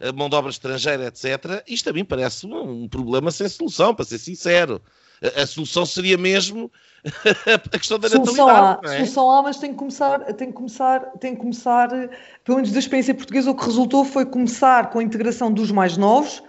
[0.00, 3.94] a mão de obra estrangeira, etc., isto a mim parece um, um problema sem solução,
[3.94, 4.82] para ser sincero.
[5.22, 6.70] A, a solução seria mesmo
[7.72, 8.86] a questão da solução natalidade.
[8.86, 8.96] Há, é?
[8.98, 11.88] Solução há, mas tem que começar, tem que começar, tem que começar,
[12.44, 15.96] pelo menos da experiência portuguesa, o que resultou foi começar com a integração dos mais
[15.96, 16.42] novos,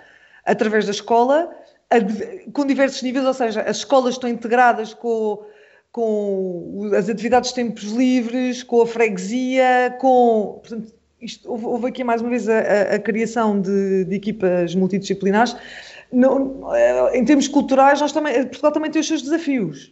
[0.45, 1.49] através da escola,
[1.89, 5.45] a, com diversos níveis, ou seja, as escolas estão integradas com,
[5.91, 10.59] com as atividades de tempos livres, com a freguesia, com.
[10.61, 14.75] Portanto, isto, houve, houve, aqui mais uma vez a, a, a criação de, de, equipas
[14.75, 15.55] multidisciplinares.
[16.13, 19.91] No, eh, em termos culturais, nós também, Portugal também tem os seus desafios.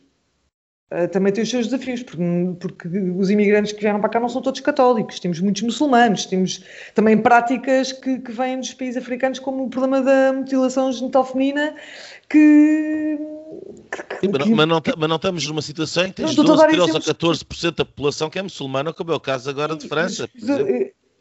[0.91, 2.21] Uh, também tem os seus desafios, porque,
[2.59, 6.65] porque, os imigrantes que vieram para cá não são todos católicos, temos muitos muçulmanos, temos
[6.93, 11.73] também práticas que, que vêm dos países africanos, como o problema da mutilação genital feminina,
[12.27, 13.17] que.
[14.19, 16.81] que, mas, não, mas, não, mas, não, estamos numa situação em que tens 12, 13
[16.81, 20.29] ou 14% da população que é muçulmana, como é o caso agora de França.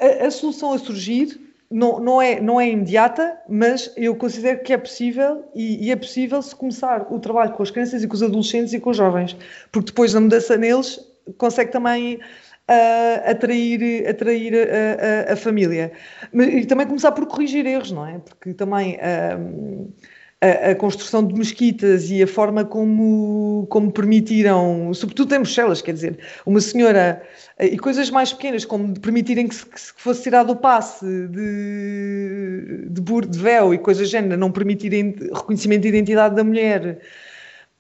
[0.01, 1.39] A, a, solução a surgir
[1.71, 5.97] não, não, é, não é imediata, mas eu considero que é possível e, e, é
[5.97, 8.97] possível se começar o trabalho com as crianças e com os adolescentes e com os
[8.97, 9.37] jovens,
[9.71, 10.99] porque depois da mudança neles
[11.39, 15.93] consegue também uh, atrair, atrair a, a, a, família.
[16.33, 18.19] E também começar por corrigir erros, não é?
[18.19, 18.97] Porque também.
[18.97, 19.93] Uh,
[20.41, 25.93] a, a, construção de mesquitas e a forma como, como permitiram, sobretudo em Bruxelas, quer
[25.93, 27.23] dizer, uma senhora
[27.59, 33.29] e coisas mais pequenas, como permitirem que, se, que fosse tirado o passe de, de,
[33.29, 37.01] de véu e coisas do género, não permitirem reconhecimento de identidade da mulher.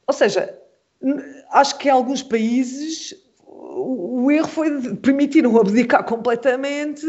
[0.07, 0.55] Ou seja,
[1.53, 3.15] acho que em alguns países
[3.47, 7.07] o, erro foi permitiram abdicar completamente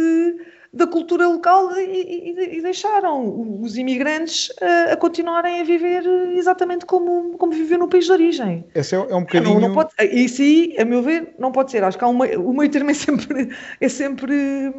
[0.74, 6.86] da cultura local e, e, e deixaram os imigrantes a, a, continuarem a viver exatamente
[6.86, 8.64] como, como viviam no país de origem.
[8.74, 9.60] Esse é, é um bocadinho...
[9.60, 11.84] Não, não pode, isso aí, a meu ver, não pode ser.
[11.84, 13.50] Acho que há uma, o meio termo é sempre,
[13.82, 14.74] é sempre,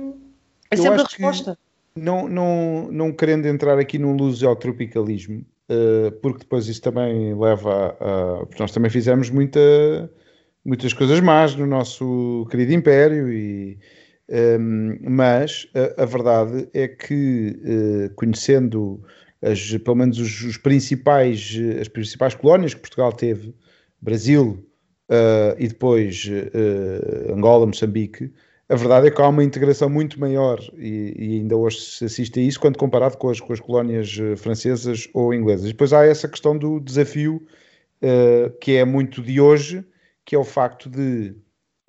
[0.71, 1.59] é sempre a resposta.
[1.95, 5.45] Não, não, não querendo entrar aqui num luso-tropicalismo,
[6.23, 8.47] porque depois isso também leva a...
[8.47, 9.61] Porque nós também fizemos muita,
[10.65, 13.79] muitas coisas más no nosso querido império e
[14.31, 19.03] um, mas a, a, verdade é que, uh, conhecendo
[19.43, 23.55] as, pelo menos os, os, principais, as principais colónias que Portugal teve,
[24.01, 24.65] Brasil
[25.11, 28.33] uh, e depois uh, Angola, Moçambique,
[28.69, 32.41] a verdade é que há uma integração muito maior e, e, ainda hoje se assiste
[32.41, 35.67] a isso quando comparado com as, com as colónias francesas ou inglesas.
[35.67, 37.47] E depois há essa questão do desafio
[38.61, 39.85] que é muito de hoje,
[40.25, 41.35] que é o facto de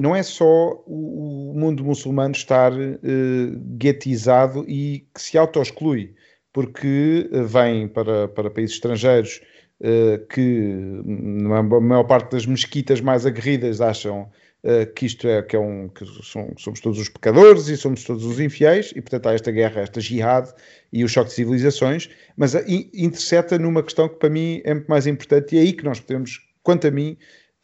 [0.03, 6.13] não é só o, mundo muçulmano estar uh, guetizado e que se auto-exclui,
[6.51, 9.39] porque uh, vem para, para países estrangeiros
[9.79, 14.29] uh, que, na maior parte das mesquitas mais aguerridas, acham
[14.65, 18.03] uh, que isto é, que é um, que são, somos todos os pecadores e somos
[18.03, 20.49] todos os infiéis, e portanto há esta guerra, esta jihad
[20.91, 22.55] e o choque de civilizações, mas
[22.93, 26.01] intercepta numa questão que para mim é muito mais importante e é aí que nós
[26.01, 27.17] podemos, quanto a mim,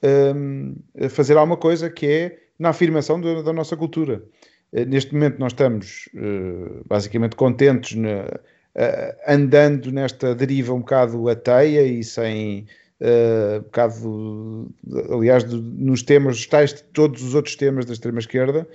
[0.03, 0.75] um,
[1.09, 4.23] fazer alguma coisa que é na afirmação da, da nossa cultura.
[4.71, 11.27] Uh, neste momento nós estamos uh, basicamente contentes na, uh, andando nesta deriva um bocado
[11.29, 12.67] ateia e sem
[13.01, 14.69] um bocado,
[15.09, 18.67] aliás, de, nos temas, tais de todos os outros temas da extrema-esquerda,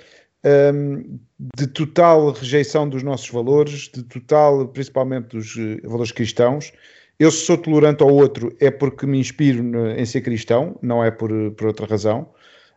[0.72, 1.18] um,
[1.54, 6.72] de total rejeição dos nossos valores, de total, principalmente dos valores cristãos,
[7.18, 9.62] eu se sou tolerante ao outro é porque me inspiro
[9.96, 12.28] em ser cristão, não é por, por outra razão.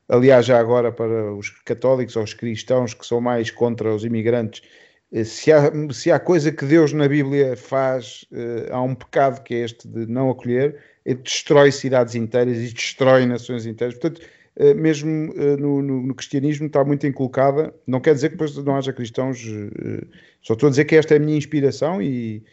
[0.07, 4.61] Aliás, já agora para os católicos ou os cristãos que são mais contra os imigrantes,
[5.11, 9.43] eh, se há, se há coisa que Deus na Bíblia faz, uh, há um pecado
[9.43, 13.97] que é este de não acolher, ele destrói cidades inteiras e destrói nações inteiras.
[13.97, 14.25] Portanto,
[14.57, 18.77] uh, mesmo no, no, no, cristianismo está muito inculcada, não quer dizer que depois não
[18.77, 19.39] haja cristãos,
[20.41, 22.43] só estou a dizer que esta é a minha inspiração e,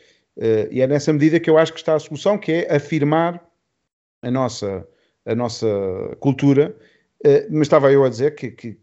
[0.70, 3.40] e é nessa medida que eu acho que está a solução, que é afirmar
[4.24, 4.86] a nossa,
[5.24, 5.66] a nossa
[6.18, 6.76] cultura.
[7.24, 8.78] Uh, mas estava eu a dizer que, que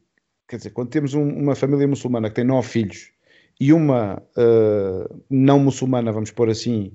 [0.47, 3.11] quer dizer, quando temos um, uma família muçulmana que tem nove filhos
[3.59, 6.93] e uma uh, não muçulmana, vamos pôr assim,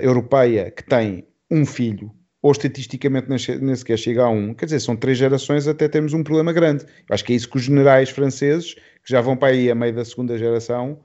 [0.00, 2.10] europeia, que tem um filho,
[2.42, 6.24] ou estatisticamente nem sequer chega a um, quer dizer, são três gerações até temos um
[6.24, 6.84] problema grande.
[6.84, 9.76] Eu acho que é isso que os generais franceses, que já vão para aí a
[9.76, 10.98] meio da segunda geração,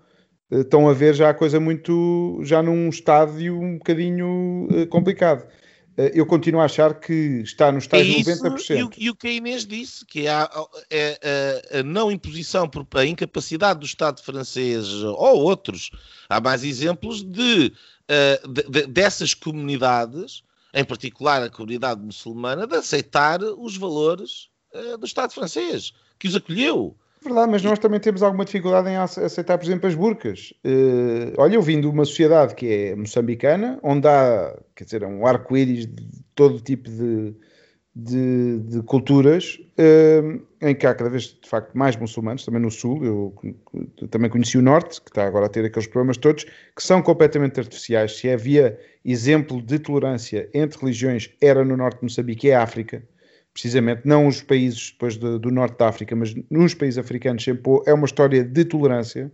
[0.61, 5.43] estão a ver já a coisa muito, já num estádio um bocadinho uh, complicado.
[5.97, 8.77] Uh, eu continuo a achar que está no estágio é isso, 90%.
[8.77, 12.67] E o, e o que a Inês disse, que é a, a, a, não imposição,
[12.67, 15.91] por, a incapacidade do Estado francês ou outros,
[16.29, 20.43] há mais exemplos de, de, de dessas comunidades,
[20.73, 24.49] em particular a comunidade muçulmana, de aceitar os valores
[24.99, 26.97] do Estado francês, que os acolheu.
[27.23, 30.53] Verdade, mas nós também temos alguma dificuldade em aceitar, por exemplo, as burcas.
[30.65, 35.25] Uh, olha, eu vim de uma sociedade que é moçambicana, onde há, quer dizer, um
[35.25, 36.03] arco-íris de
[36.35, 37.33] todo tipo de,
[37.95, 42.69] de, de culturas, uh, em que há cada vez, de facto, mais muçulmanos, também no
[42.69, 43.05] Sul.
[43.05, 43.33] Eu,
[44.01, 47.01] eu também conheci o Norte, que está agora a ter aqueles problemas todos, que são
[47.01, 48.17] completamente artificiais.
[48.17, 53.01] Se havia exemplo de tolerância entre religiões, era no Norte de Moçambique e é África
[53.53, 57.71] precisamente, não os países depois do, do norte da África, mas nos países africanos sempre
[57.85, 59.31] é uma história de tolerância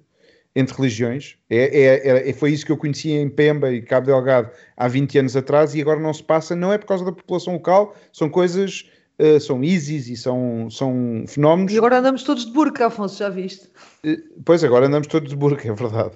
[0.56, 1.38] entre religiões.
[1.50, 5.20] É, é, é, foi isso que eu conhecia em Pemba e Cabo Delgado há 20
[5.20, 8.30] anos atrás e agora não se passa, não é por causa da população local, são
[8.30, 8.90] coisas,
[9.20, 11.72] uh, são ISIS e são, são fenómenos.
[11.72, 13.68] E agora andamos todos de burca, Afonso, já viste?
[14.06, 16.16] Uh, pois, agora andamos todos de burca, é verdade.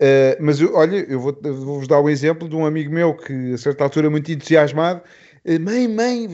[0.00, 3.54] Uh, mas eu, olha, eu vou-vos vou dar um exemplo de um amigo meu que
[3.54, 5.02] a certa altura muito entusiasmado
[5.60, 6.28] mãe, mãe,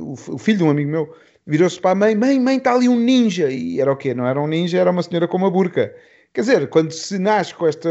[0.00, 1.14] o filho de um amigo meu
[1.46, 3.50] virou-se para a mãe, mãe, mãe, está ali um ninja.
[3.50, 4.12] E era o quê?
[4.12, 5.94] Não era um ninja, era uma senhora com uma burca.
[6.34, 7.88] Quer dizer, quando se nasce com esta.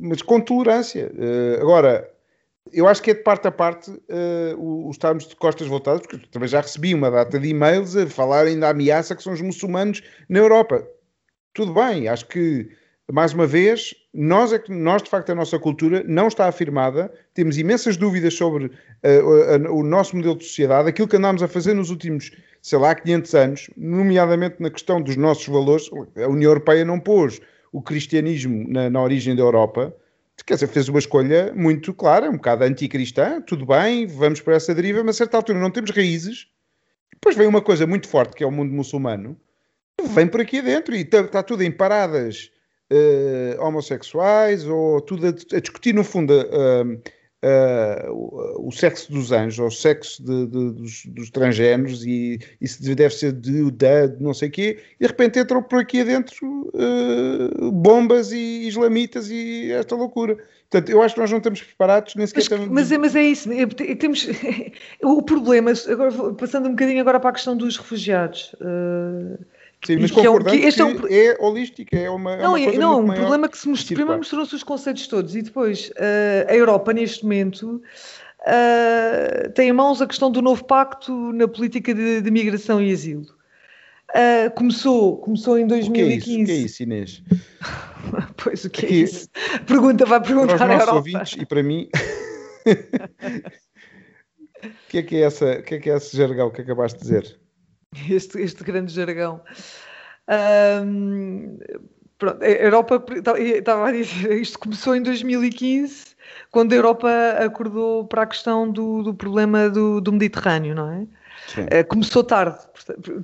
[0.00, 1.10] mas com tolerância.
[1.14, 2.08] Uh, agora,
[2.72, 6.26] eu acho que é de parte a parte uh, o, estarmos de costas voltadas, porque
[6.28, 10.02] também já recebi uma data de e-mails a falarem da ameaça que são os muçulmanos
[10.28, 10.86] na Europa.
[11.54, 12.68] Tudo bem, acho que,
[13.12, 17.58] mais uma vez, nós, é nós de facto, a nossa cultura não está afirmada, temos
[17.58, 21.90] imensas dúvidas sobre uh, o nosso modelo de sociedade, aquilo que andámos a fazer nos
[21.90, 22.30] últimos,
[22.62, 25.90] sei lá, 500 anos, nomeadamente na questão dos nossos valores.
[26.16, 27.40] A União Europeia não pôs
[27.70, 29.94] o cristianismo na, na origem da Europa.
[30.46, 34.74] Quer dizer, fez uma escolha muito clara, um bocado anticristã, tudo bem, vamos para essa
[34.74, 36.48] deriva, mas a certa altura não temos raízes.
[37.12, 39.36] Depois vem uma coisa muito forte, que é o mundo muçulmano,
[40.14, 42.50] vem por aqui dentro e está, está tudo em paradas
[42.94, 47.00] uh, homossexuais ou tudo a, a discutir, no fundo, uh,
[48.58, 53.14] o, sexo dos anjos, ou o sexo de, de, dos, dos transgêneros, e isso deve
[53.14, 56.70] ser de, de, de não sei o quê, e de repente entram por aqui adentro
[56.74, 60.36] uh, bombas e islamitas e esta loucura.
[60.70, 62.68] Portanto, eu acho que nós não estamos preparados, nem sequer mas, estamos...
[62.68, 64.26] Mas é, mas é isso, é, temos...
[65.02, 68.54] o problema, agora, passando um bocadinho agora para a questão dos refugiados...
[68.54, 69.53] Uh
[69.84, 70.28] Sim, mas que, é, que
[70.80, 71.06] é, um...
[71.08, 74.18] é holística, é uma, não, é uma Não, o problema é que se mostrou, primeiro
[74.18, 77.82] mostrou-se os conceitos todos e depois uh, a Europa, neste momento,
[78.40, 82.90] uh, tem em mãos a questão do novo pacto na política de, de migração e
[82.90, 83.26] asilo.
[84.10, 85.90] Uh, começou, começou em 2015.
[85.90, 87.22] O que é isso, o que é isso Inês?
[88.42, 89.28] pois, o que é Aqui, é isso?
[89.66, 91.88] Pergunta, vai perguntar para os nossos ouvintes e para mim...
[94.64, 96.98] O que é que é essa, o que é que é esse jargão que acabaste
[96.98, 97.38] de dizer?
[98.10, 99.40] este, este grande jargão.
[100.28, 101.58] Um,
[102.18, 103.04] pronto, a Europa,
[103.38, 106.14] estava a dizer, isto começou em 2015,
[106.50, 111.06] quando a Europa acordou para a questão do, do problema do, do Mediterrâneo, não é?
[111.58, 112.58] Uh, começou tarde,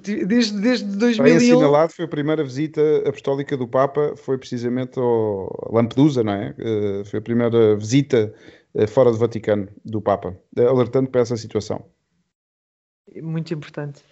[0.02, 1.24] desde, desde 2001.
[1.24, 6.54] Bem assinalado, foi a primeira visita apostólica do Papa, foi precisamente ao Lampedusa, não é?
[6.58, 8.32] Uh, foi a primeira visita
[8.74, 11.84] uh, fora do Vaticano do Papa, alertando para essa situação.
[13.16, 14.02] Muito importante.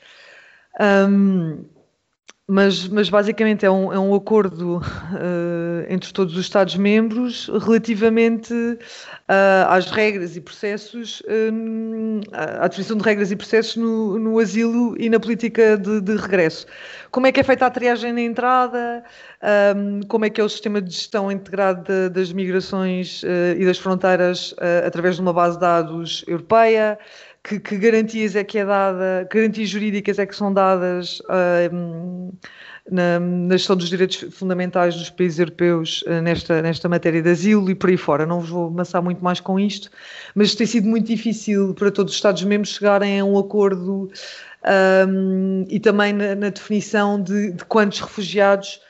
[0.81, 1.65] Um,
[2.51, 9.69] mas, mas, basicamente é um, é um acordo uh, entre todos os Estados-membros relativamente uh,
[9.69, 15.11] às regras e processos, uh, à definição de regras e processos no, no asilo e
[15.11, 16.67] na política de, de, regresso.
[17.11, 19.05] Como é que é feita a triagem na entrada,
[19.77, 23.23] um, como é que é o sistema de gestão integrado das migrações
[23.59, 24.55] e das fronteiras
[24.87, 26.99] através de uma base de dados europeia
[27.49, 32.33] que, que, garantias é que é dada, garantias jurídicas é que são dadas uh,
[32.91, 37.71] na, na, gestão dos direitos fundamentais dos países europeus uh, nesta, nesta matéria de asilo
[37.71, 38.27] e por aí fora.
[38.27, 39.91] Não vos vou amassar muito mais com isto,
[40.35, 44.11] mas tem sido muito difícil para todos os Estados-membros chegarem a um acordo
[45.09, 48.81] um, e também na, na definição de, de, quantos refugiados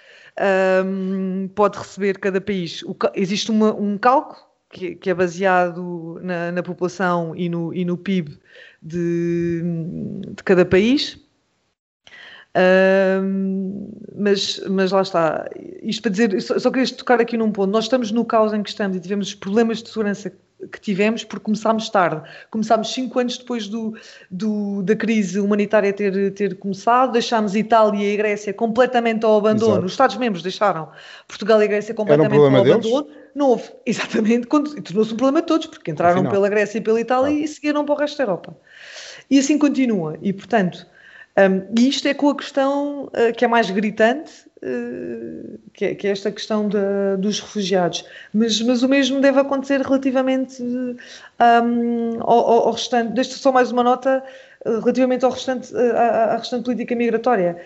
[0.85, 2.83] um, pode receber cada país.
[2.83, 7.85] O, existe uma, um cálculo que, que é baseado na, na, população e no, e
[7.85, 8.39] no PIB
[8.83, 9.63] de,
[10.35, 11.19] de cada país.
[14.15, 15.49] mas, mas lá está.
[15.83, 17.71] Isto para dizer, só, só queria tocar aqui num ponto.
[17.71, 20.33] Nós estamos no caos em que estamos e tivemos os problemas de segurança
[20.73, 22.23] que tivemos porque começámos tarde.
[22.51, 23.95] Começámos cinco anos depois do,
[24.31, 29.73] do, da crise humanitária ter, ter começado, deixámos Itália e Grécia completamente ao abandono.
[29.73, 29.87] Exato.
[29.87, 30.89] Os Estados-membros deixaram
[31.27, 32.87] Portugal e Grécia completamente um ao deles?
[33.35, 36.33] Não houve, exatamente, tornou-se um problema de todos, porque entraram Afinal.
[36.33, 37.45] pela Grécia e pela Itália claro.
[37.45, 38.57] e seguiram para o resto da Europa.
[39.31, 40.17] E assim continua.
[40.23, 40.87] E, portanto,
[41.39, 45.95] um, e isto é com a questão uh, que é mais gritante, uh, que, é,
[45.95, 46.79] que, é, esta questão de,
[47.19, 48.05] dos refugiados.
[48.35, 50.97] Mas, mas, o mesmo deve acontecer relativamente um,
[52.21, 53.13] ao, ao, restante.
[53.13, 54.25] Deixa só mais uma nota
[54.67, 57.57] uh, relativamente ao restante, à, à, restante política migratória.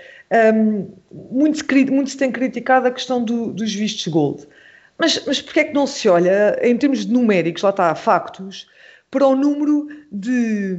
[0.54, 4.46] Um, muito, se, muito se tem criticado a questão do, dos vistos gold.
[5.02, 8.68] Mas, mas porquê é que não se olha, em termos numéricos, lá está, factos,
[9.10, 10.78] para o número de,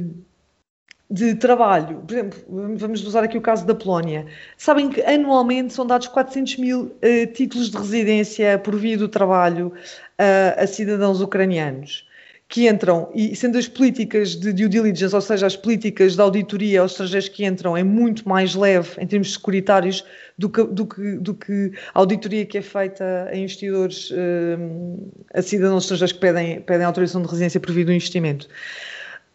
[1.10, 2.02] de trabalho?
[2.06, 4.24] Por exemplo, vamos usar aqui o caso da Polónia.
[4.56, 9.74] Sabem que anualmente são dados 400 mil uh, títulos de residência por via do trabalho
[10.18, 12.08] uh, a cidadãos ucranianos
[12.54, 16.82] que entram, e sendo as políticas de due diligence, ou seja, as políticas de auditoria
[16.82, 20.04] aos estrangeiros que entram, é muito mais leve em termos securitários
[20.38, 24.56] do que, do que, do que a auditoria que é feita a investidores, eh,
[25.34, 28.48] a cidadãos estrangeiros que pedem, pedem autorização de residência por via do investimento.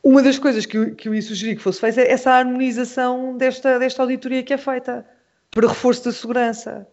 [0.02, 3.36] Uma das coisas que eu, que eu ia sugerir que fosse feita é essa harmonização
[3.36, 5.06] desta, desta auditoria que é feita
[5.52, 6.88] para reforço da segurança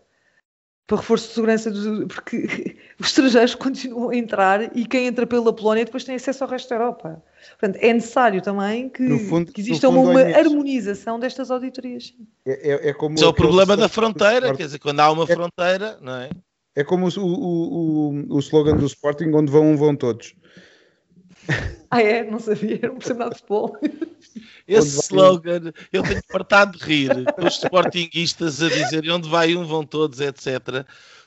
[0.87, 1.73] para reforço de segurança,
[2.09, 6.51] porque os estrangeiros continuam a entrar e quem entra pela Polónia depois tem acesso ao
[6.51, 7.23] resto da Europa.
[7.59, 12.15] Portanto, é necessário também que, fundo, que exista uma, uma harmonização destas auditorias.
[12.45, 15.25] É, é, é como Mas é o problema da fronteira, quer dizer, quando há uma
[15.25, 16.31] é, fronteira, não é?
[16.75, 20.35] É como o, o, o, o slogan do Sporting, onde vão um, vão todos.
[21.89, 22.29] Ah, é?
[22.29, 23.79] Não sabia, não percebo nada de futebol.
[24.67, 29.87] Esse slogan, eu tenho partado de rir, os sportinguistas a dizerem onde vai um, vão
[29.87, 30.85] todos, etc.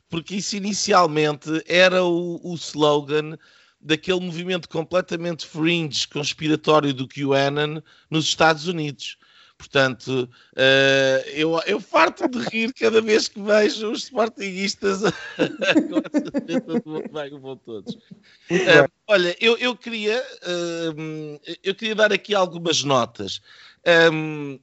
[0.09, 3.37] Porque isso inicialmente era o, o slogan
[3.79, 9.17] daquele movimento completamente fringe, conspiratório do QAnon nos Estados Unidos.
[9.59, 15.01] Portanto, uh, eu, eu farto de rir cada vez que vejo os sportinguistas
[17.41, 17.95] vão todos.
[18.49, 23.41] Uh, olha, eu, eu, queria, uh, eu queria dar aqui algumas notas.
[24.13, 24.57] Um,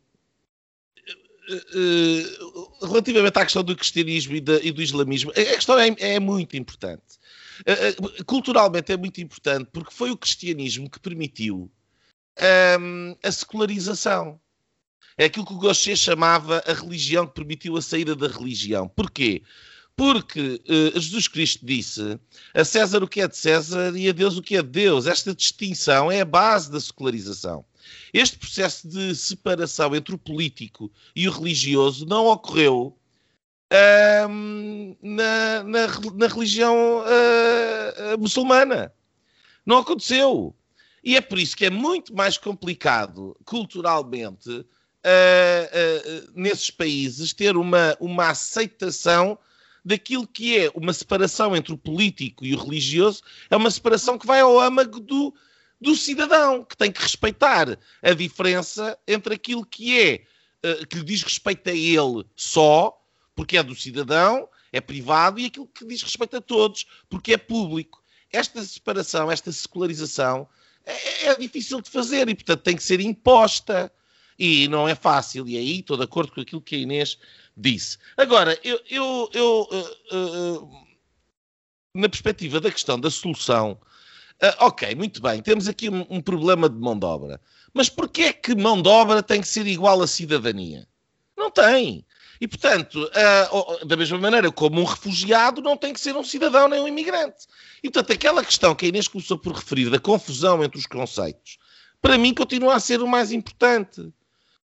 [2.83, 6.57] relativamente à questão do cristianismo e, da, e do islamismo, a questão é, é muito
[6.57, 7.03] importante.
[8.27, 11.71] culturalmente é muito importante porque foi o cristianismo que permitiu
[12.81, 14.41] um, a secularização.
[15.19, 18.87] É aquilo que o Gaucher chamava a religião que permitiu a saída da religião.
[18.87, 19.43] Porquê?
[19.97, 22.21] Porque uh, Jesus Cristo disse
[22.53, 25.07] a César o que é de César e a Deus o que é de Deus.
[25.07, 27.65] Esta distinção é a base da secularização.
[28.13, 32.97] Este processo de separação entre o político e o religioso não ocorreu
[35.03, 38.93] na, na, na, religião uh, muçulmana.
[39.65, 40.55] Não aconteceu.
[41.03, 44.65] E é por isso que é muito mais complicado culturalmente uh,
[45.05, 49.39] uh, nesses países ter uma, uma aceitação
[49.85, 54.27] daquilo que é uma separação entre o político e o religioso, é uma separação que
[54.27, 55.33] vai ao âmago do,
[55.81, 60.25] do cidadão, que tem que respeitar a diferença entre aquilo que é,
[60.65, 62.99] uh, que lhe diz respeito a ele só,
[63.35, 67.37] porque é do cidadão, é privado, e aquilo que diz respeito a todos, porque é
[67.37, 68.03] público.
[68.33, 70.49] Esta separação, esta secularização,
[70.85, 73.93] é, é difícil de fazer e, portanto, tem que ser imposta.
[74.39, 77.19] E não é fácil, e aí estou de acordo com aquilo que a Inês
[77.57, 77.97] disse.
[78.19, 79.69] Agora, eu, eu, eu
[80.13, 80.87] uh, uh,
[81.95, 83.81] na perspectiva da questão da solução,
[84.43, 87.41] uh, ok, muito bem, temos aqui um, um, problema de mão de obra.
[87.73, 90.87] Mas porquê é que mão de obra tem que ser igual à cidadania?
[91.37, 92.05] Não tem.
[92.41, 93.11] E, portanto,
[93.87, 97.47] da mesma maneira como um refugiado não tem que ser um cidadão nem um imigrante.
[97.83, 101.59] E, portanto, aquela questão que a Inês começou por referir da confusão entre os conceitos,
[102.01, 104.13] para mim continua a ser o mais importante.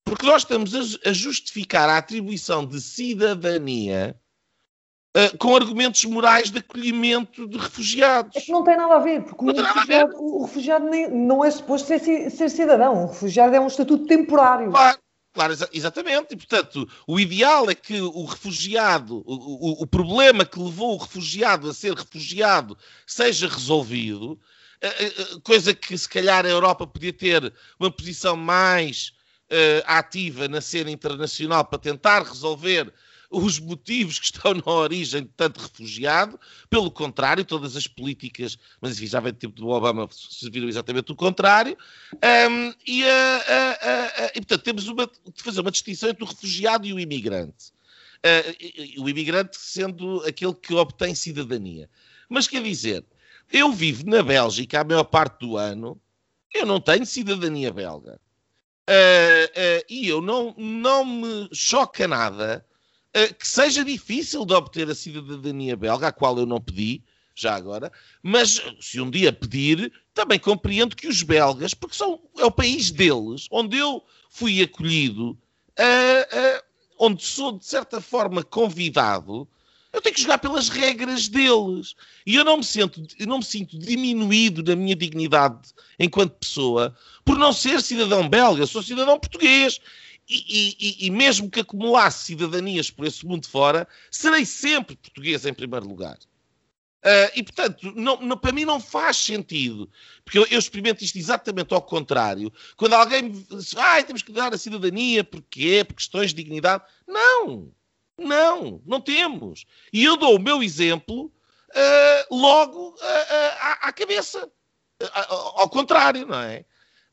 [0.04, 4.18] Porque nós estamos a, justificar a atribuição de cidadania
[5.16, 8.36] uh, com argumentos morais de acolhimento de refugiados.
[8.36, 11.50] É que não tem nada a ver, porque o refugiado, o refugiado, nem, não é
[11.50, 13.04] suposto ser, ser cidadão.
[13.04, 14.70] O refugiado é um estatuto temporário.
[14.70, 14.98] Claro.
[15.32, 16.34] Claro, exatamente.
[16.34, 20.96] E, portanto, o ideal é que o refugiado, o, o, o, problema que levou o
[20.96, 24.40] refugiado a ser refugiado seja resolvido,
[24.80, 25.12] eh, eh,
[25.44, 29.12] coisa que se calhar a Europa podia ter uma posição mais
[29.84, 32.92] ativa na cena internacional para tentar resolver
[33.30, 36.38] os motivos que estão na origem de tanto refugiado.
[36.68, 41.12] Pelo contrário, todas as políticas, mas enfim, já vem do tempo do Obama, serviram exatamente
[41.12, 41.78] o contrário.
[42.14, 46.26] Um, e, uh, uh, uh, e, portanto, temos uma, de fazer uma distinção entre o
[46.26, 47.72] refugiado e o imigrante.
[48.98, 51.88] o imigrante sendo aquele que obtém cidadania.
[52.28, 53.04] Mas quer dizer,
[53.52, 56.00] eu vivo na Bélgica a maior parte do ano,
[56.52, 58.20] eu não tenho cidadania belga.
[58.88, 62.69] Uh, uh, e eu não, não me choca nada uh,
[63.38, 67.02] que seja difícil de obter a cidadania belga, a qual eu não pedi,
[67.34, 67.90] já agora,
[68.22, 72.90] mas se um dia pedir, também compreendo que os belgas, porque são, é o país
[72.90, 75.38] deles, onde eu fui acolhido,
[76.98, 79.48] onde sou de certa forma convidado,
[79.92, 81.96] eu tenho que jogar pelas regras deles.
[82.24, 86.94] E eu não me sinto, não me sinto diminuído na minha dignidade enquanto pessoa
[87.24, 89.80] por não ser cidadão belga, sou cidadão português.
[90.32, 95.52] E, e, e, mesmo que acumulasse cidadanias por esse mundo fora, serei sempre português em
[95.52, 96.16] primeiro lugar.
[97.00, 99.90] Uh, e, portanto, não, não, para mim não faz sentido,
[100.24, 102.52] porque eu, eu, experimento isto exatamente ao contrário.
[102.76, 106.84] Quando alguém me diz, ah, temos que dar a cidadania, porque Por questões de dignidade.
[107.08, 107.72] Não!
[108.16, 109.64] Não, não temos.
[109.92, 114.48] E eu dou o meu exemplo uh, logo uh, à, à, cabeça.
[115.56, 116.66] ao contrário, não é?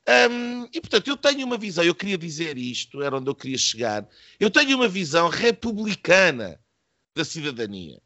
[0.07, 3.57] Um, e portanto, eu tenho uma visão, eu queria dizer isto, era onde eu queria
[3.57, 4.07] chegar.
[4.39, 6.59] Eu tenho uma visão republicana
[7.13, 8.01] da cidadania.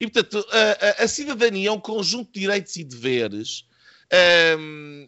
[0.00, 3.66] E portanto, a, a, a cidadania é um conjunto de direitos e deveres.
[4.58, 5.06] Um,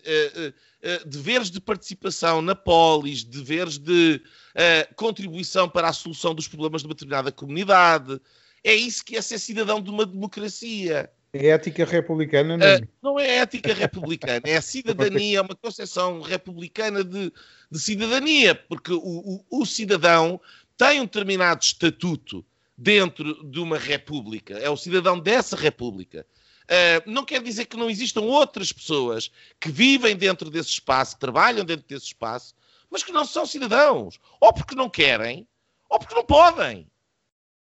[1.06, 4.20] deveres de participação na polis, deveres de
[4.54, 8.20] uh, contribuição para a solução dos problemas de uma determinada comunidade.
[8.62, 11.10] É isso que é ser cidadão de uma democracia.
[11.34, 12.76] É ética republicana, não é?
[12.76, 17.32] Uh, não é ética republicana, é cidadania, é uma concepção republicana de,
[17.68, 20.40] de cidadania, porque o, o, o, cidadão
[20.76, 22.44] tem um determinado estatuto
[22.78, 26.24] dentro de uma república, é o cidadão dessa república.
[26.64, 29.28] Uh, não quer dizer que não existam outras pessoas
[29.58, 32.54] que vivem dentro desse espaço, que trabalham dentro desse espaço,
[32.88, 35.48] mas que não são cidadãos, ou porque não querem,
[35.90, 36.86] ou porque não podem.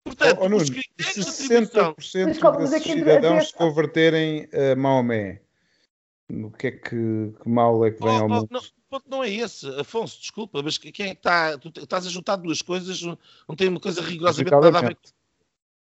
[0.03, 5.41] Portanto, oh, Nuno, os critérios se 60% desses é cidadãos se converterem a Maomé,
[6.29, 8.47] o que é que, que mal é que vem oh, ao mundo?
[8.49, 11.57] Não, o ponto não é esse, Afonso, desculpa, mas quem é que está.
[11.57, 15.20] Tu estás a juntar duas coisas, não tem uma coisa rigorosamente nada a ver com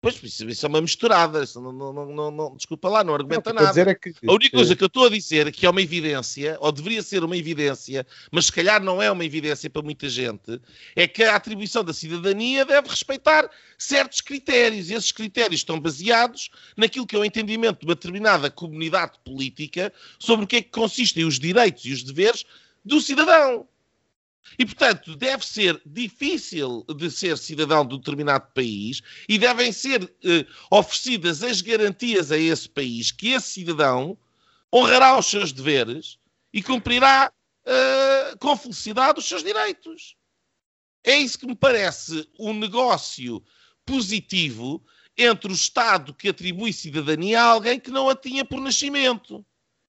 [0.07, 1.43] Pois, isso, isso, é uma misturada.
[1.43, 3.85] Isso não, não, não, não, desculpa lá, não argumenta não, nada.
[3.85, 6.57] A, é que, a única coisa que eu estou a dizer, que é uma evidência,
[6.61, 10.61] ou deveria ser uma evidência, mas se calhar não é uma evidência para muita gente,
[10.95, 14.91] é que a atribuição da cidadania deve respeitar certos critérios.
[14.91, 19.93] E esses critérios estão baseados naquilo que é o entendimento de uma determinada comunidade política
[20.21, 22.45] sobre o que é que consistem os direitos e os deveres
[22.85, 23.67] do cidadão.
[24.59, 30.03] E, portanto, deve ser difícil de ser cidadão de um determinado país e devem ser
[30.25, 34.17] eh, oferecidas as garantias a esse país que esse cidadão
[34.73, 36.19] honrará os seus deveres
[36.53, 37.33] e cumprirá
[37.65, 40.17] eh, com felicidade os seus direitos.
[41.05, 43.43] É isso que me parece um negócio
[43.85, 44.85] positivo
[45.17, 49.45] entre o Estado que atribui cidadania a alguém que não a tinha por nascimento.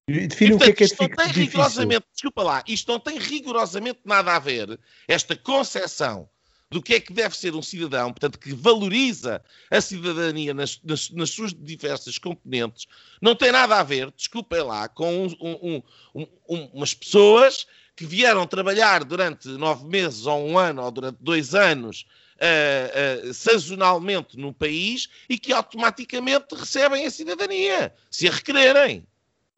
[0.10, 3.18] Define o que é que é isto não tem rigorosamente, desculpa lá, isto não tem
[3.18, 6.30] rigorosamente nada a ver, esta concepção
[6.70, 11.10] do que é que deve ser um cidadão, portanto, que valoriza a cidadania nas, nas,
[11.10, 12.88] nas suas diversas componentes,
[13.22, 15.84] não tem nada a ver, desculpem lá, com um, um,
[16.16, 21.54] um, umas pessoas que vieram trabalhar durante nove meses ou um ano ou durante dois
[21.54, 22.06] anos
[22.38, 29.06] uh, uh, sazonalmente no país e que automaticamente recebem a cidadania, se a requererem.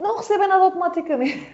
[0.00, 1.46] Não recebem nada automaticamente.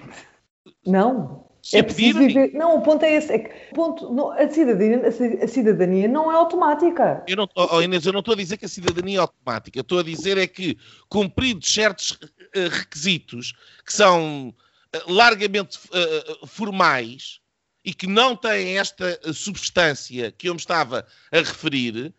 [0.87, 1.49] Não.
[1.75, 2.53] é preciso viver.
[2.55, 3.33] Não, o ponto é esse.
[3.33, 5.03] É que, ponto, não, a, cidadania,
[5.43, 7.25] a cidadania não é automática.
[7.27, 9.81] Eu não, oh, Inês, eu não estou a dizer que a cidadania é automática.
[9.81, 10.79] Estou a dizer é que,
[11.09, 13.53] cumpridos certos uh, requisitos
[13.85, 17.41] que são uh, largamente uh, formais
[17.85, 22.13] e que não têm esta substância que eu me estava a referir,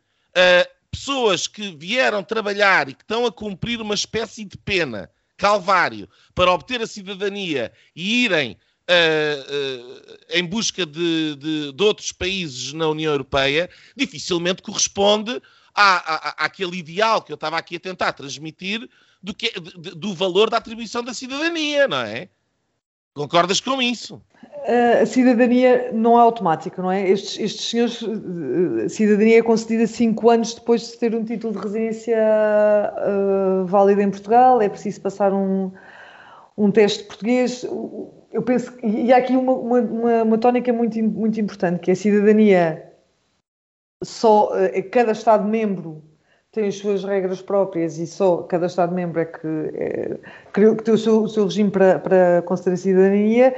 [0.90, 6.52] pessoas que vieram trabalhar e que estão a cumprir uma espécie de pena calvário para
[6.52, 8.58] obter a cidadania e irem
[8.90, 15.42] uh, uh, em busca de, de, de, outros países na União Europeia, dificilmente corresponde
[15.74, 18.90] à, à, àquele ideal que eu estava aqui a tentar transmitir
[19.22, 22.30] do, que, do valor da atribuição da cidadania, não é?
[23.18, 24.22] Concordas com isso?
[25.02, 27.10] A cidadania não é automática, não é?
[27.10, 28.04] Estes, estes senhores,
[28.86, 34.02] a cidadania é concedida cinco anos depois de ter um título de residência uh, válido
[34.02, 35.72] em Portugal, é preciso passar um,
[36.58, 37.66] um teste português.
[38.32, 41.94] Eu penso, e há aqui uma, uma, uma, uma tónica muito, muito importante, que é
[41.94, 42.92] a cidadania
[44.04, 46.04] só, uh, cada Estado-membro
[46.58, 50.18] tem as suas regras próprias e só cada Estado-membro é que, é,
[50.52, 53.56] que tem o seu, o seu regime para, para conceder cidadania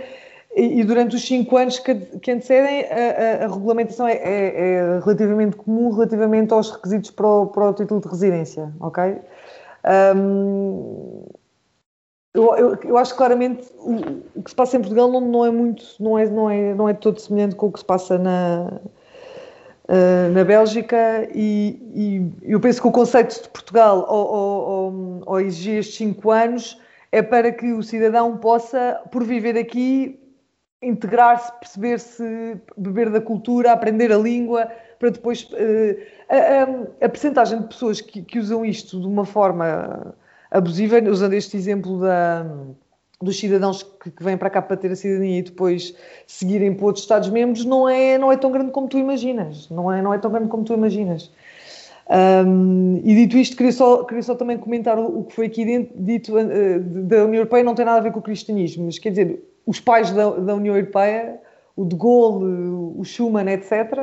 [0.54, 4.58] e, e, durante os cinco anos que, que antecedem a, a, a regulamentação é, é,
[4.58, 9.16] é, relativamente comum relativamente aos requisitos para o, para o título de residência, ok?
[10.14, 11.24] Um,
[12.34, 15.52] eu, eu, eu, acho claramente o, o, que se passa em Portugal não, não é
[15.52, 18.82] muito, não é, não, é, não é todo semelhante com o que se passa na,
[19.90, 24.06] uh, na Bélgica e, e, eu penso que o conceito de Portugal
[25.26, 26.80] ao, exigir estes cinco anos
[27.12, 30.20] é para que o cidadão possa, por viver aqui,
[30.82, 35.44] integrar-se, perceber-se, beber da cultura, aprender a língua, para depois.
[35.44, 35.98] Uh,
[36.30, 40.16] a, a, a percentagem de pessoas que, que, usam isto de uma forma
[40.52, 42.46] abusiva, usando este exemplo da
[43.22, 45.93] dos cidadãos que, que, vêm para cá para ter a cidadania e depois
[46.26, 49.70] seguirem para outros Estados-membros não é, não é tão grande como tu imaginas.
[49.70, 51.32] Não é, não é tão grande como tu imaginas.
[52.09, 56.36] Um, e dito isto, queria só, queria só também comentar o, que foi aqui dito
[56.36, 59.43] uh, da União Europeia, não tem nada a ver com o cristianismo, mas quer dizer,
[59.65, 61.39] os pais da, da União Europeia,
[61.76, 62.45] o de Gaulle,
[62.97, 63.95] o Schuman, etc.,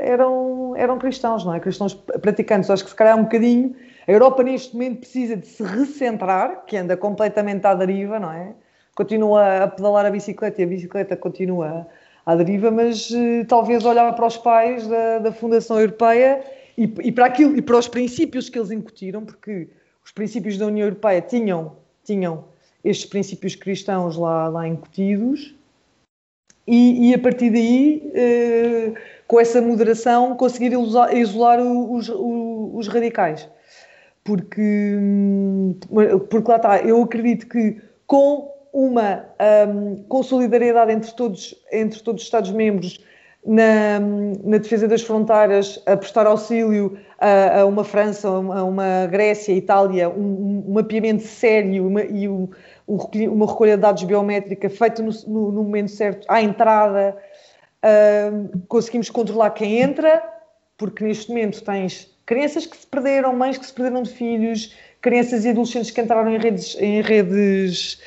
[0.00, 1.60] eram, eram cristãos, não é?
[1.60, 2.70] Cristãos praticantes.
[2.70, 3.74] Acho que se calhar um bocadinho
[4.06, 8.54] a Europa neste momento precisa de se recentrar, que anda completamente à deriva, não é?
[8.94, 11.86] Continua a pedalar a bicicleta e a bicicleta continua
[12.24, 16.42] à deriva, mas uh, talvez olhar para os pais da, da Fundação Europeia
[16.76, 19.68] e, e, para aquilo, e para os princípios que eles incutiram, porque
[20.04, 22.44] os princípios da União Europeia tinham, tinham
[22.82, 25.54] estes princípios cristãos lá, lá incutidos,
[26.66, 28.94] e, e a partir daí, uh,
[29.26, 32.16] com essa moderação, conseguir isolar, isolar os, os,
[32.74, 33.48] os radicais
[34.30, 35.76] porque, hum,
[36.30, 39.24] porque lá está, eu acredito que com uma
[39.68, 43.04] um, com solidariedade entre todos, entre todos os Estados-membros
[43.44, 49.06] na, na, defesa das fronteiras, a prestar auxílio a, a uma França, a uma, a
[49.08, 52.48] Grécia, Itália, um, um mapeamento sério uma, e um,
[52.86, 57.16] uma recolha de dados biométrica feita no, no, no momento certo, à entrada,
[57.84, 60.22] uh, conseguimos controlar quem entra,
[60.78, 64.72] porque neste momento tens crianças que se perderam, mães que se perderam de filhos,
[65.02, 68.00] crianças e adolescentes que entraram em redes, em redes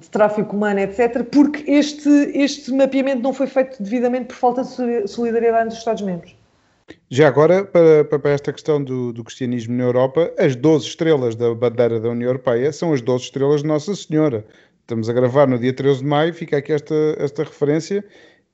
[0.00, 5.06] de tráfico humano, etc., porque este, este mapeamento não foi feito devidamente por falta de
[5.06, 6.34] solidariedade entre os Estados-membros.
[7.08, 11.54] Já agora, para, para esta questão do, do, cristianismo na Europa, as 12 estrelas da
[11.54, 14.44] bandeira da União Europeia são as 12 estrelas de Nossa Senhora.
[14.80, 18.04] Estamos a gravar no dia 13 de maio, fica aqui esta, esta referência,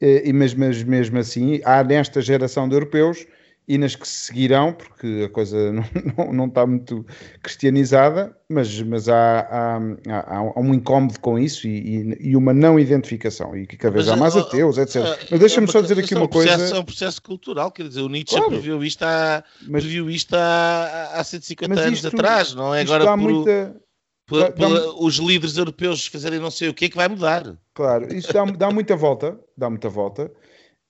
[0.01, 3.27] e mesmo, mesmo assim, há nesta geração de europeus
[3.67, 5.85] e nas que se seguirão, porque a coisa não,
[6.17, 7.07] não, não está muito
[7.43, 9.77] cristianizada, mas, mas há, há,
[10.09, 14.07] há, há um incómodo com isso e, e, uma não identificação, e que cada vez
[14.07, 15.03] mas, há mais ateus, etc.
[15.31, 16.51] Mas deixa-me só dizer aqui uma coisa.
[16.53, 18.51] É um processo cultural, quer dizer, o Nietzsche claro.
[18.51, 23.07] previu isto há, mas, previu isto há, há 150 anos isto, atrás, não é agora
[23.07, 23.77] por, muita...
[24.99, 27.57] os líderes europeus fazerem não sei o que é que vai mudar.
[27.75, 30.31] Claro, isso dá, dá muita volta, dá muita volta.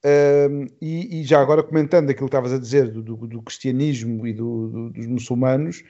[0.05, 4.27] Um, e, e, já agora comentando aquilo que estavas a dizer do, do, do cristianismo
[4.27, 5.85] e do, dos muçulmanos,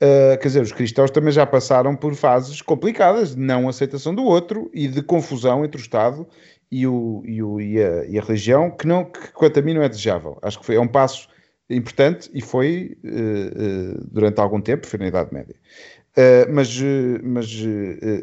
[0.00, 4.22] uh, quer dizer, os cristãos também já passaram por fases complicadas de não aceitação do
[4.22, 6.24] outro e de confusão entre o Estado
[6.70, 9.74] e, o, e, o, e, a, e a, religião, que, não, que quanto a mim
[9.74, 10.38] não é desejável.
[10.42, 11.28] Acho que foi, é um passo
[11.68, 15.56] importante e foi uh, uh, durante algum tempo, foi na Idade Média.
[16.52, 16.80] mas,
[17.22, 17.50] mas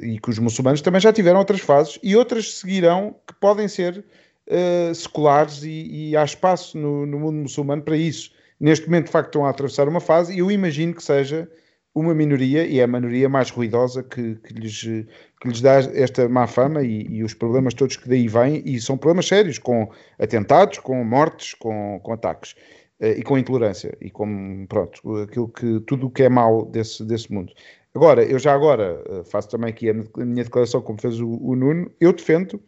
[0.02, 4.06] e que os muçulmanos também já tiveram outras fases e outras seguirão que podem ser
[4.48, 8.32] uh, seculares e, e, há espaço no, no, mundo muçulmano para isso.
[8.60, 11.50] Neste momento, de facto, estão a atravessar uma fase e eu imagino que seja
[11.96, 16.28] uma minoria, e é a minoria mais ruidosa que, que, lhes, que lhes dá esta
[16.28, 19.92] má fama e, e, os problemas todos que daí vêm, e são problemas sérios, com
[20.18, 22.54] atentados, com mortes, com, com ataques
[23.00, 27.06] uh, e com intolerância, e com, pronto, aquilo que, tudo o que é mau desse,
[27.06, 27.54] desse mundo.
[27.94, 31.56] Agora, eu já agora uh, faço também aqui a minha declaração, como fez o, o
[31.56, 32.60] Nuno, eu defendo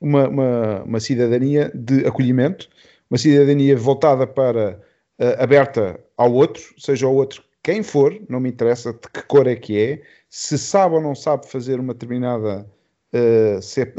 [0.00, 2.68] uma, uma, uma cidadania de acolhimento,
[3.10, 4.80] uma cidadania voltada para
[5.18, 9.46] uh, aberta ao outro, seja o outro quem for, não me interessa de que cor
[9.46, 12.66] é que é, se sabe ou não sabe fazer uma determinada,
[13.12, 13.92] uh, se é,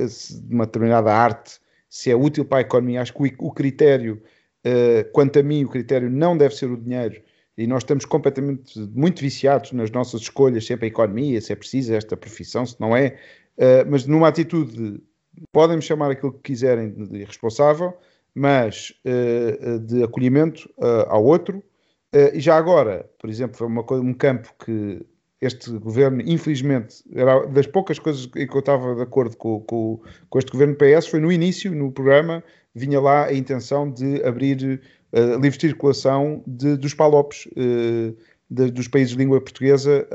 [0.49, 4.23] uma determinada arte, se é útil para a economia, acho que o, o critério,
[4.65, 7.21] uh, quanto a mim, o critério não deve ser o dinheiro,
[7.55, 11.93] e nós estamos completamente muito viciados nas nossas escolhas, sempre a economia, se é preciso
[11.93, 13.19] esta profissão, se não é,
[13.57, 14.99] uh, mas numa atitude
[15.51, 17.93] podem-me chamar aquilo que quiserem de irresponsável,
[18.33, 21.57] mas uh, de acolhimento uh, ao outro.
[22.13, 25.05] Uh, e já agora, por exemplo, foi uma coisa, um campo que
[25.41, 30.01] este governo, infelizmente, era das poucas coisas em que eu estava de acordo com, com,
[30.29, 32.43] com este governo PS, foi no início, no programa,
[32.75, 34.81] vinha lá a intenção de abrir
[35.13, 37.47] uh, livre circulação de, dos palopes
[38.51, 40.07] de, dos países de língua portuguesa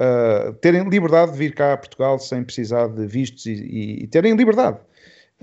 [0.61, 4.35] terem liberdade de vir cá a Portugal sem precisar de vistos e, e, e terem
[4.35, 4.79] liberdade.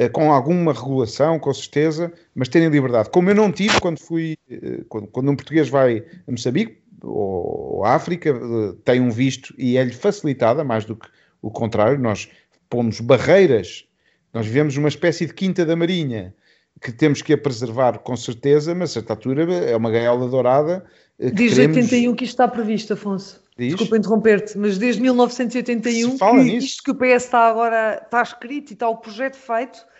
[0.02, 3.12] Eh, com alguma regulação, com certeza, mas terem liberdade.
[3.12, 7.86] Como eu não tive quando fui, eh, quando, quando um português vai a Moçambique ou
[7.86, 11.08] à África, eh, tem um visto e é-lhe facilitada, mais do que
[11.40, 12.28] o contrário, nós
[12.68, 13.86] pomos barreiras,
[14.34, 16.34] nós vivemos uma espécie de quinta da marinha,
[16.82, 20.84] que temos que a preservar com certeza, mas a certa altura é uma gaiola dourada.
[21.20, 21.78] Diz queremos...
[21.78, 23.40] 81 que isto está previsto, Afonso.
[23.56, 23.74] Diz?
[23.74, 26.66] Desculpa interromper-te, mas desde 1981 que nisso.
[26.66, 29.91] isto que o PS está agora está escrito e está o projeto feito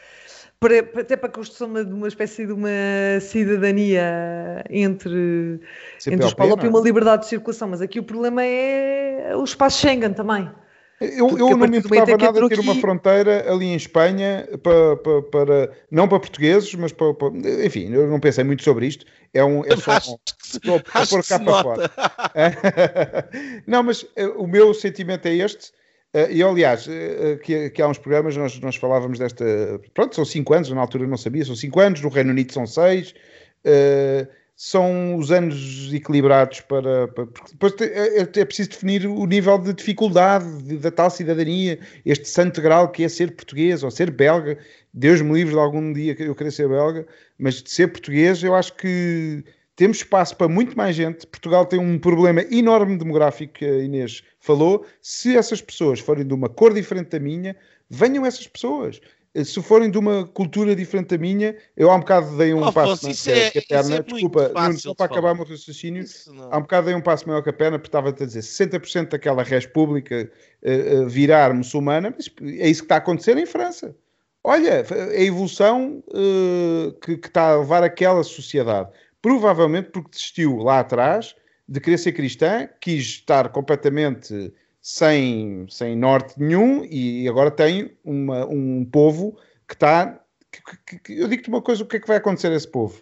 [0.62, 2.70] para, até para a construção de uma espécie de uma
[3.20, 5.60] cidadania entre,
[6.08, 7.70] entre os Palop e uma liberdade de circulação.
[7.70, 10.48] Mas aqui o problema é o espaço Schengen também.
[11.02, 12.60] Eu, eu não me importava nada ter aqui...
[12.60, 17.30] uma fronteira ali em Espanha para, para, para, não para portugueses, mas para, para,
[17.66, 19.04] enfim, eu não pensei muito sobre isto.
[19.34, 21.92] É um é só, acho só pôr cá para fora.
[23.66, 25.72] não, mas eh, o meu sentimento é este.
[26.14, 29.46] Uh, e aliás, uh, que, que, há uns programas nós, nós falávamos desta.
[29.94, 32.68] Pronto, são cinco anos, na altura não sabia, são cinco anos, no Reino Unido são
[32.68, 33.14] seis.
[33.66, 34.28] Uh,
[34.64, 37.08] são os anos equilibrados para.
[37.08, 41.80] para depois é, é, é, preciso definir o nível de dificuldade de, da tal cidadania,
[42.06, 44.60] este santo grau que é ser português ou ser belga.
[44.94, 47.08] Deus me livre de algum dia eu querer ser belga,
[47.40, 49.44] mas de ser português eu acho que
[49.76, 51.26] temos espaço para muito mais gente.
[51.26, 54.86] Portugal tem um problema enorme demográfico Inês falou.
[55.02, 57.56] Se essas pessoas forem de uma cor diferente da minha,
[57.90, 59.00] venham essas pessoas.
[59.46, 62.74] se forem de uma cultura diferente da minha, eu há um bocado dei um Oh,
[62.74, 63.82] passo maior é- que a perna.
[63.84, 66.04] isso é muito Desculpa, Nuno, só para acabar o meu raciocínio.
[66.28, 66.50] Não.
[66.52, 69.12] Há um bocado dei um passo maior que a perna, porque estava a dizer 60%
[69.12, 70.30] daquela res pública
[70.62, 72.30] eh, eh, virar muçulmana, mas
[72.60, 73.96] é isso que está a acontecer em França.
[74.44, 74.84] Olha,
[75.16, 78.90] a evolução eh, que, que está a levar aquela sociedade,
[79.22, 81.36] provavelmente porque desistiu lá atrás
[81.72, 88.46] de querer ser cristã, quis estar completamente sem, sem norte nenhum e agora tem uma-
[88.46, 90.20] um povo que está.
[90.86, 93.02] que- que- eu digo-te uma coisa: o que é que vai acontecer a esse povo?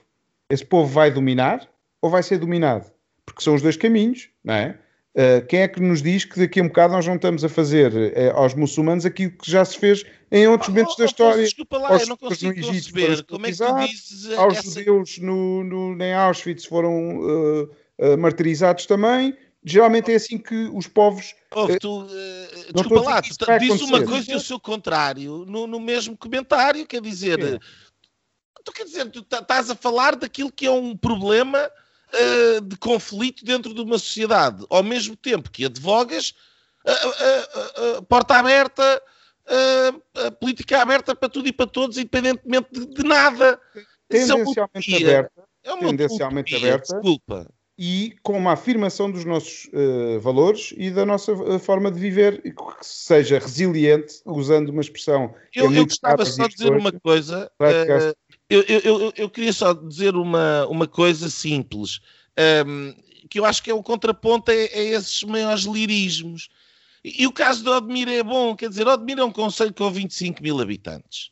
[0.51, 1.67] Esse povo vai dominar
[1.99, 2.85] ou vai ser dominado?
[3.25, 4.77] Porque são os dois caminhos, não é?
[5.15, 7.49] Uh, quem é que nos diz que daqui a um bocado nós não estamos a
[7.49, 11.11] fazer eh, aos muçulmanos aquilo que já se fez em outros momentos Oh, da Afonso,
[11.23, 11.43] história?
[11.43, 14.69] Desculpa lá, aos eu não consigo Egito foram como é que tu dizes aos essa...
[14.79, 19.37] judeus no, no, em Auschwitz foram uh, uh, martirizados também.
[19.63, 21.35] Geralmente é assim que os povos.
[21.51, 25.45] Ouve, Eh, tu, eh, não desculpa lá, tu dizes uma coisa e o seu contrário
[25.45, 27.59] no, no mesmo comentário, quer dizer, É.
[28.63, 31.69] tu quer dizer, tu tá- estás a falar daquilo que é um problema
[32.13, 36.33] eh, de conflito dentro de uma sociedade, ao mesmo tempo que advogas
[37.97, 39.01] a porta aberta,
[40.39, 43.59] política aberta para tudo e para todos, independentemente de, de nada.
[43.75, 45.19] É tendencialmente utopia.
[45.19, 46.93] aberta É uma tendencialmente utopia, aberta.
[46.93, 47.47] Desculpa.
[47.81, 52.41] E com uma afirmação dos nossos uh, valores e da nossa uh, forma de viver,
[52.43, 56.71] e que seja resiliente, usando uma expressão que é Eu, eu gostava só de dizer
[56.73, 56.81] hoje.
[56.81, 57.49] uma coisa.
[57.61, 58.13] Eh,
[58.49, 62.01] eu, eu, eu, eu queria só dizer uma, uma coisa simples,
[62.35, 62.91] ehm,
[63.29, 66.49] que eu acho que é o contraponto a, a esses maiores lirismos.
[67.01, 69.89] E, e o caso de Odmir é bom, quer dizer, Odmir é um conselho com
[69.89, 71.31] 25 mil habitantes.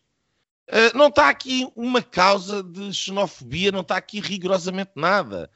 [0.93, 5.49] Não está aqui uma causa de xenofobia, não está aqui rigorosamente nada.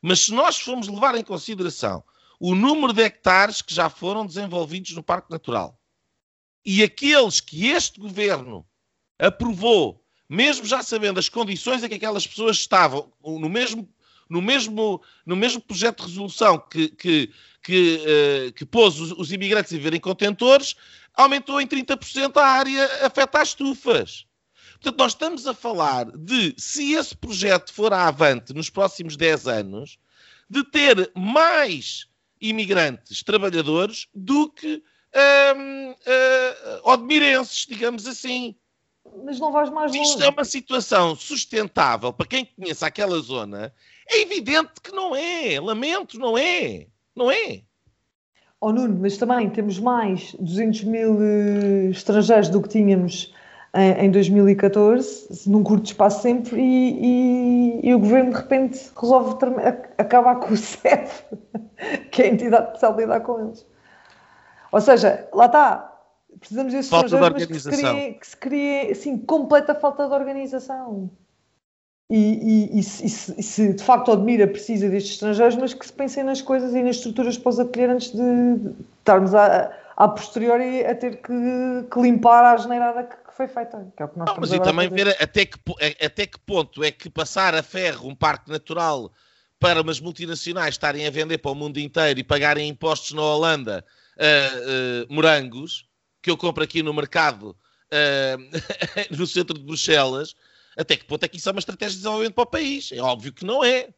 [0.00, 2.02] Mas se nós formos levar em consideração
[2.38, 5.78] o número de hectares que já foram desenvolvidos no Parque Natural
[6.64, 8.64] e aqueles que este governo
[9.18, 13.88] aprovou, mesmo já sabendo as condições em que aquelas pessoas estavam, no mesmo,
[14.28, 17.32] no mesmo, no mesmo projeto de resolução que, que,
[17.62, 20.76] que, eh, que pôs os, os imigrantes a viver em contentores,
[21.14, 24.27] aumentou em 30% a área afeta às estufas.
[24.80, 29.48] Portanto, nós estamos a falar de, se esse projeto for à avante nos próximos 10
[29.48, 29.98] anos,
[30.48, 32.06] de ter mais
[32.40, 34.82] imigrantes trabalhadores do que
[35.56, 38.54] hum, eh, odmirenses, digamos assim.
[39.24, 40.10] Mas não vais mais longe.
[40.10, 43.72] isto é uma situação sustentável para quem conhece aquela zona,
[44.08, 45.58] é evidente que não é.
[45.60, 46.86] Lamento, não é.
[47.16, 47.62] Não é.
[48.60, 53.32] Oh Nuno, mas também temos mais 200 mil eh, estrangeiros do que tínhamos
[53.74, 59.36] em, em 2014, num curto espaço sempre, e, e- e o governo de repente resolve
[59.98, 61.24] acabar com o CEF,
[62.10, 63.66] que é a entidade especial de lidar com eles.
[64.72, 65.94] Ou seja, lá está.
[66.40, 67.92] Precisamos desses Falta de estrangeiros, mas que se organização.
[67.94, 71.10] criem, que se criem, assim, completa falta de organização.
[72.10, 72.16] E,
[72.74, 73.04] e- e se,
[73.38, 76.82] e se- de facto Odmira precisa destes estrangeiros, mas que se pensem nas coisas e
[76.82, 81.32] nas estruturas para os acolher antes de, estarmos a, a posteriori a ter que,
[81.90, 83.90] que limpar a geneirada que, que foi feita.
[83.96, 86.38] Que é o que nós Não, mas e também ver até que, a- até que
[86.40, 89.12] ponto é que passar a ferro um parque natural
[89.60, 93.84] para umas multinacionais estarem a vender para o mundo inteiro e pagarem impostos na Holanda
[94.18, 95.86] ah, ah, morangos,
[96.20, 97.56] que eu compro aqui no mercado
[97.92, 98.36] ah,
[99.16, 100.34] no centro de Bruxelas,
[100.76, 102.90] até que ponto é que isso é uma estratégia de desenvolvimento para o país?
[102.92, 103.88] É óbvio que não é.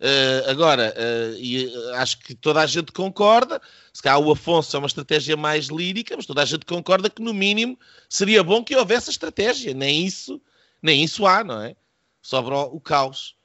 [0.00, 3.60] Ah, agora, ah, e ah, acho que toda a gente concorda,
[3.92, 7.22] se calhar o Afonso é uma estratégia mais lírica, mas toda a gente concorda que
[7.22, 7.78] no mínimo
[8.08, 9.74] seria bom que houvesse a estratégia.
[9.74, 10.40] Nem isso,
[10.82, 11.76] nem isso há, não é?
[12.22, 13.36] Sobra o caos.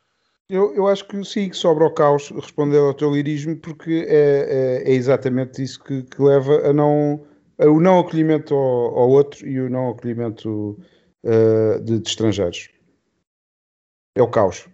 [0.49, 4.83] Eu, eu acho que sim, que sobra o caos responder ao teu lirismo, porque é,
[4.85, 7.25] é- é exatamente isso que, que leva a não,
[7.57, 10.79] a o não acolhimento ao, ao outro e o não acolhimento
[11.25, 12.69] uh, de, de estrangeiros.
[14.15, 14.67] É o caos.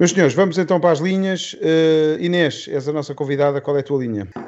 [0.00, 1.52] Meus senhores, vamos então para as linhas.
[1.52, 4.26] Uh, Inês, és a nossa convidada, qual é a tua linha?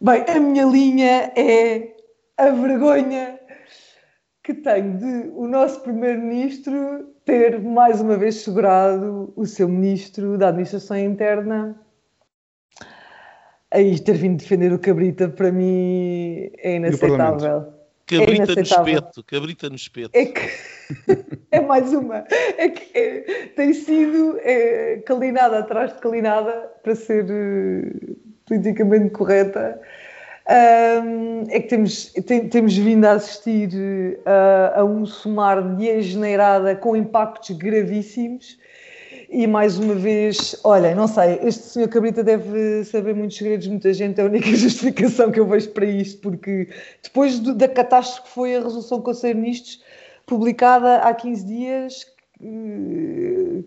[0.00, 1.94] Bem, a minha linha é
[2.38, 3.38] a vergonha
[4.42, 10.48] que tenho de o nosso primeiro-ministro ter mais uma vez segurado o seu ministro da
[10.48, 11.78] Administração Interna
[13.70, 17.81] aí ter vindo defender o Cabrita para mim é inaceitável.
[18.20, 20.10] Cabrita no espeto, cabrita no espeto.
[20.14, 20.50] É que
[21.50, 22.24] é mais uma.
[22.58, 26.52] É que é, tem sido é, calinada atrás de calinada
[26.82, 28.14] para ser eh,
[28.46, 29.80] politicamente correta.
[30.48, 33.70] Ahm, é que temos, tem- temos vindo a assistir
[34.26, 38.58] eh, a, um somar de asneirada com impactos gravíssimos
[39.34, 43.70] E mais uma vez, olha, não sei, este senhor Cabrita deve saber muitos segredos de
[43.70, 46.68] muita gente, é a única justificação que eu vejo para isto, porque
[47.02, 49.82] depois do, da catástrofe que foi a resolução do Conselho de Ministros,
[50.26, 52.06] publicada há 15 dias,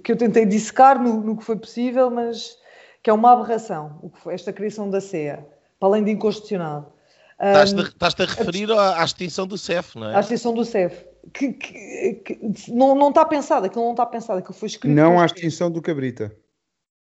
[0.04, 2.58] que eu tentei dissecar no, no, que foi possível, mas
[3.02, 5.48] que é uma aberração, o que foi esta criação da CEA,
[5.80, 6.96] para além de inconstitucional.
[7.40, 10.16] Estás-te a referir à, à extinção do CEF, não é?
[10.16, 11.06] À extinção do CEF.
[11.34, 14.94] Que, que, que, não, não está pensada, aquilo não está pensado, aquilo foi escrito.
[14.94, 16.36] Não à extinção do Cabrita.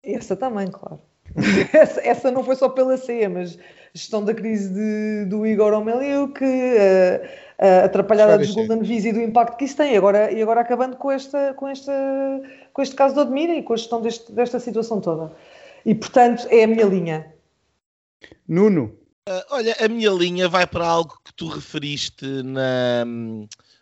[0.04, 1.00] Essa também, claro.
[1.74, 3.58] essa, essa, não foi só pela CEA, mas
[3.94, 9.22] gestão da crise de, do Igor Omeliuk, uh, uh, atrapalhada dos Golden Visa e do
[9.22, 9.94] impacto que isso tem.
[9.94, 11.92] E agora, e agora acabando com, esta, com, esta,
[12.74, 15.32] com este caso de Odmira e com a gestão deste, desta situação toda.
[15.86, 17.34] E, portanto, é a minha linha.
[18.48, 18.98] Nuno.
[19.30, 23.06] Uh, olha, a minha linha vai para algo que tu referiste na,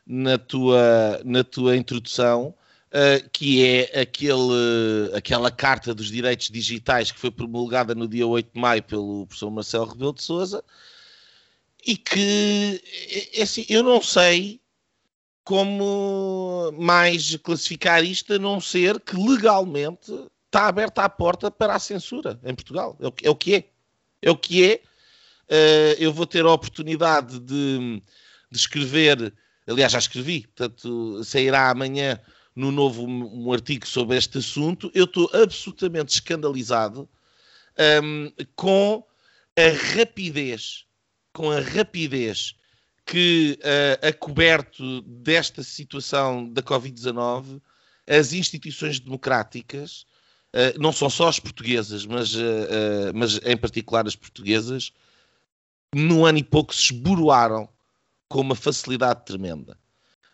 [0.09, 2.55] na, tua, na tua introdução,
[2.87, 8.51] uh, que é aquele, aquela Carta dos Direitos Digitais que foi promulgada no dia 8
[8.51, 10.63] de maio pelo professor Marcelo Rebelo de Souza
[11.85, 12.81] e que,
[13.11, 14.59] é, é assim, eu não sei
[15.43, 20.11] como mais classificar isto a não ser que legalmente
[20.45, 22.97] está aberta a porta para a censura em Portugal.
[22.99, 23.63] É o, é que é.
[24.21, 24.81] É o que é.
[25.49, 28.01] Uh, eu vou ter a oportunidade de,
[28.51, 29.33] de, escrever,
[29.69, 32.19] aliás, já escrevi, portanto, sairá amanhã
[32.55, 34.91] no novo um, artigo sobre este assunto.
[34.93, 37.07] Eu estou absolutamente escandalizado
[38.03, 39.05] um, com
[39.57, 40.85] a rapidez,
[41.33, 42.55] com a rapidez
[43.05, 47.61] que uh, a coberto desta situação da Covid-19
[48.07, 50.05] as instituições democráticas
[50.51, 54.91] Uh, não são só as portuguesas, mas, uh, mas em particular as portuguesas,
[55.93, 57.69] no ano e pouco se esboroaram
[58.29, 59.77] com uma facilidade tremenda.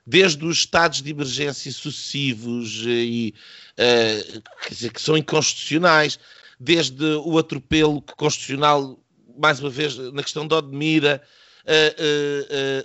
[0.06, 3.34] Desde os estados de emergência sucessivos e
[3.76, 6.20] quer dizer, que são inconstitucionais,
[6.60, 9.00] desde o atropelo constitucional,
[9.38, 11.24] mais uma vez, na questão da Odmira,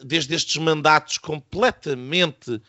[0.03, 2.63] desde estes mandatos completamente,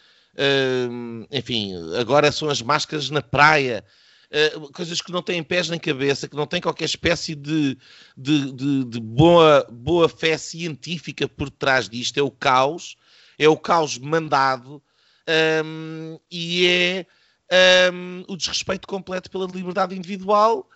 [1.31, 3.85] enfim, agora são as máscaras na praia,
[4.31, 7.77] uh, coisas que não têm pés nem cabeça, que não têm qualquer espécie de,
[8.17, 12.17] de, de, de boa, boa fé científica por trás disto.
[12.17, 12.97] É o caos,
[13.37, 14.81] é o caos mandado
[15.63, 20.69] um, e é um, o desrespeito completo pela liberdade individual,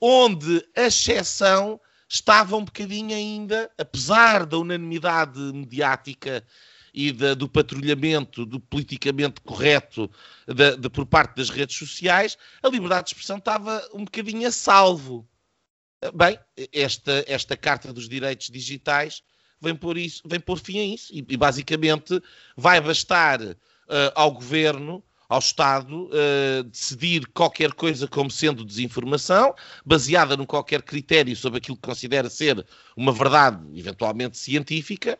[0.00, 6.44] onde a exceção estava um bocadinho ainda, apesar da unanimidade mediática
[6.92, 10.10] e da, do patrulhamento do politicamente correto
[10.46, 14.52] da, de, por parte das redes sociais, a liberdade de expressão estava um bocadinho a
[14.52, 15.28] salvo.
[16.14, 16.38] Bem,
[16.72, 19.22] esta, esta Carta dos Direitos Digitais
[19.60, 22.20] vem pôr, isso, vem pôr fim a isso e, e basicamente
[22.56, 23.56] vai bastar uh,
[24.14, 31.36] ao governo ao Estado uh, decidir qualquer coisa como sendo desinformação, baseada num qualquer critério
[31.36, 32.64] sobre aquilo que considera ser
[32.96, 35.18] uma verdade, eventualmente científica,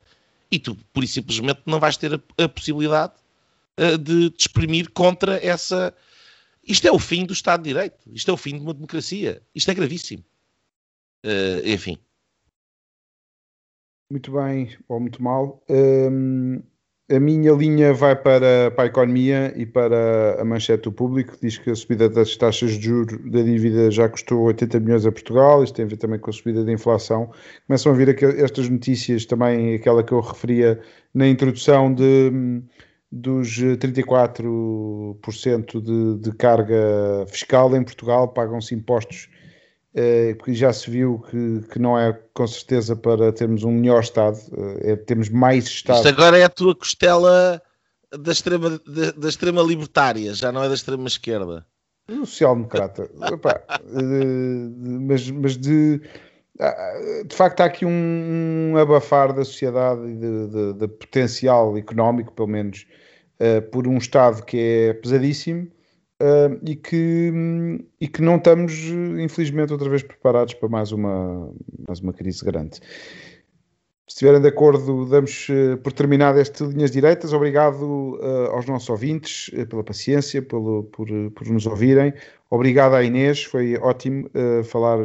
[0.51, 3.13] e tu, por e simplesmente, não vais ter a, a possibilidade
[3.79, 5.95] uh, de te exprimir contra essa.
[6.63, 7.99] Isto é o fim do Estado de Direito.
[8.13, 9.43] Isto é o fim de uma democracia.
[9.55, 10.25] Isto é gravíssimo.
[11.25, 11.99] Uh, enfim.
[14.11, 15.63] Muito bem, ou muito mal.
[15.69, 16.63] Um,
[17.11, 21.39] a minha linha vai para, para a economia e para a manchete do público.
[21.41, 25.13] Diz que a subida das taxas de juros da dívida já custou 80 milhões a
[25.13, 25.65] Portugal.
[25.65, 27.31] Isto tem a ver também com a subida da inflação.
[27.67, 30.79] Começam a vir estas notícias, também aquela que eu referia
[31.15, 32.61] na introdução, de,
[33.11, 38.29] dos 34% de, de carga fiscal em Portugal.
[38.29, 39.31] Pagam-se impostos
[40.39, 44.39] porque já se viu que, que não é com certeza para termos um melhor Estado,
[44.83, 45.97] eh, é termos mais Estado.
[45.97, 47.61] Isto agora é a tua costela
[48.17, 51.67] da extrema, da, da extrema libertária, já não é da extrema esquerda.
[52.09, 54.69] O social-democrata, eh,
[55.01, 56.01] mas, mas de,
[56.61, 61.77] ah, de facto há aqui um, um abafar da sociedade e de, de, de, potencial
[61.77, 62.87] económico, pelo menos,
[63.71, 65.71] por um Estado que é pesadíssimo
[66.21, 67.33] Uh, e, que,
[68.01, 68.73] e que não estamos,
[69.21, 71.49] infelizmente, outra vez preparados para mais uma,
[71.87, 72.81] mais uma crise grande.
[74.09, 77.33] Se estiverem de acordo, damos uh, por terminado este Linhas Direitas.
[77.33, 82.13] Obrigado uh, aos nossos ouvintes pela paciência, pelo, por, por nos ouvirem.
[82.51, 84.29] Obrigado à Inês, foi ótimo
[84.65, 84.99] falar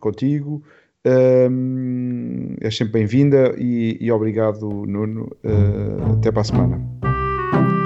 [0.00, 0.64] contigo.
[1.04, 5.30] é sempre bem-vinda e, e, obrigado, Nuno.
[6.16, 6.80] até para a semana.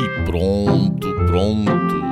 [0.01, 2.11] E pronto, pronto.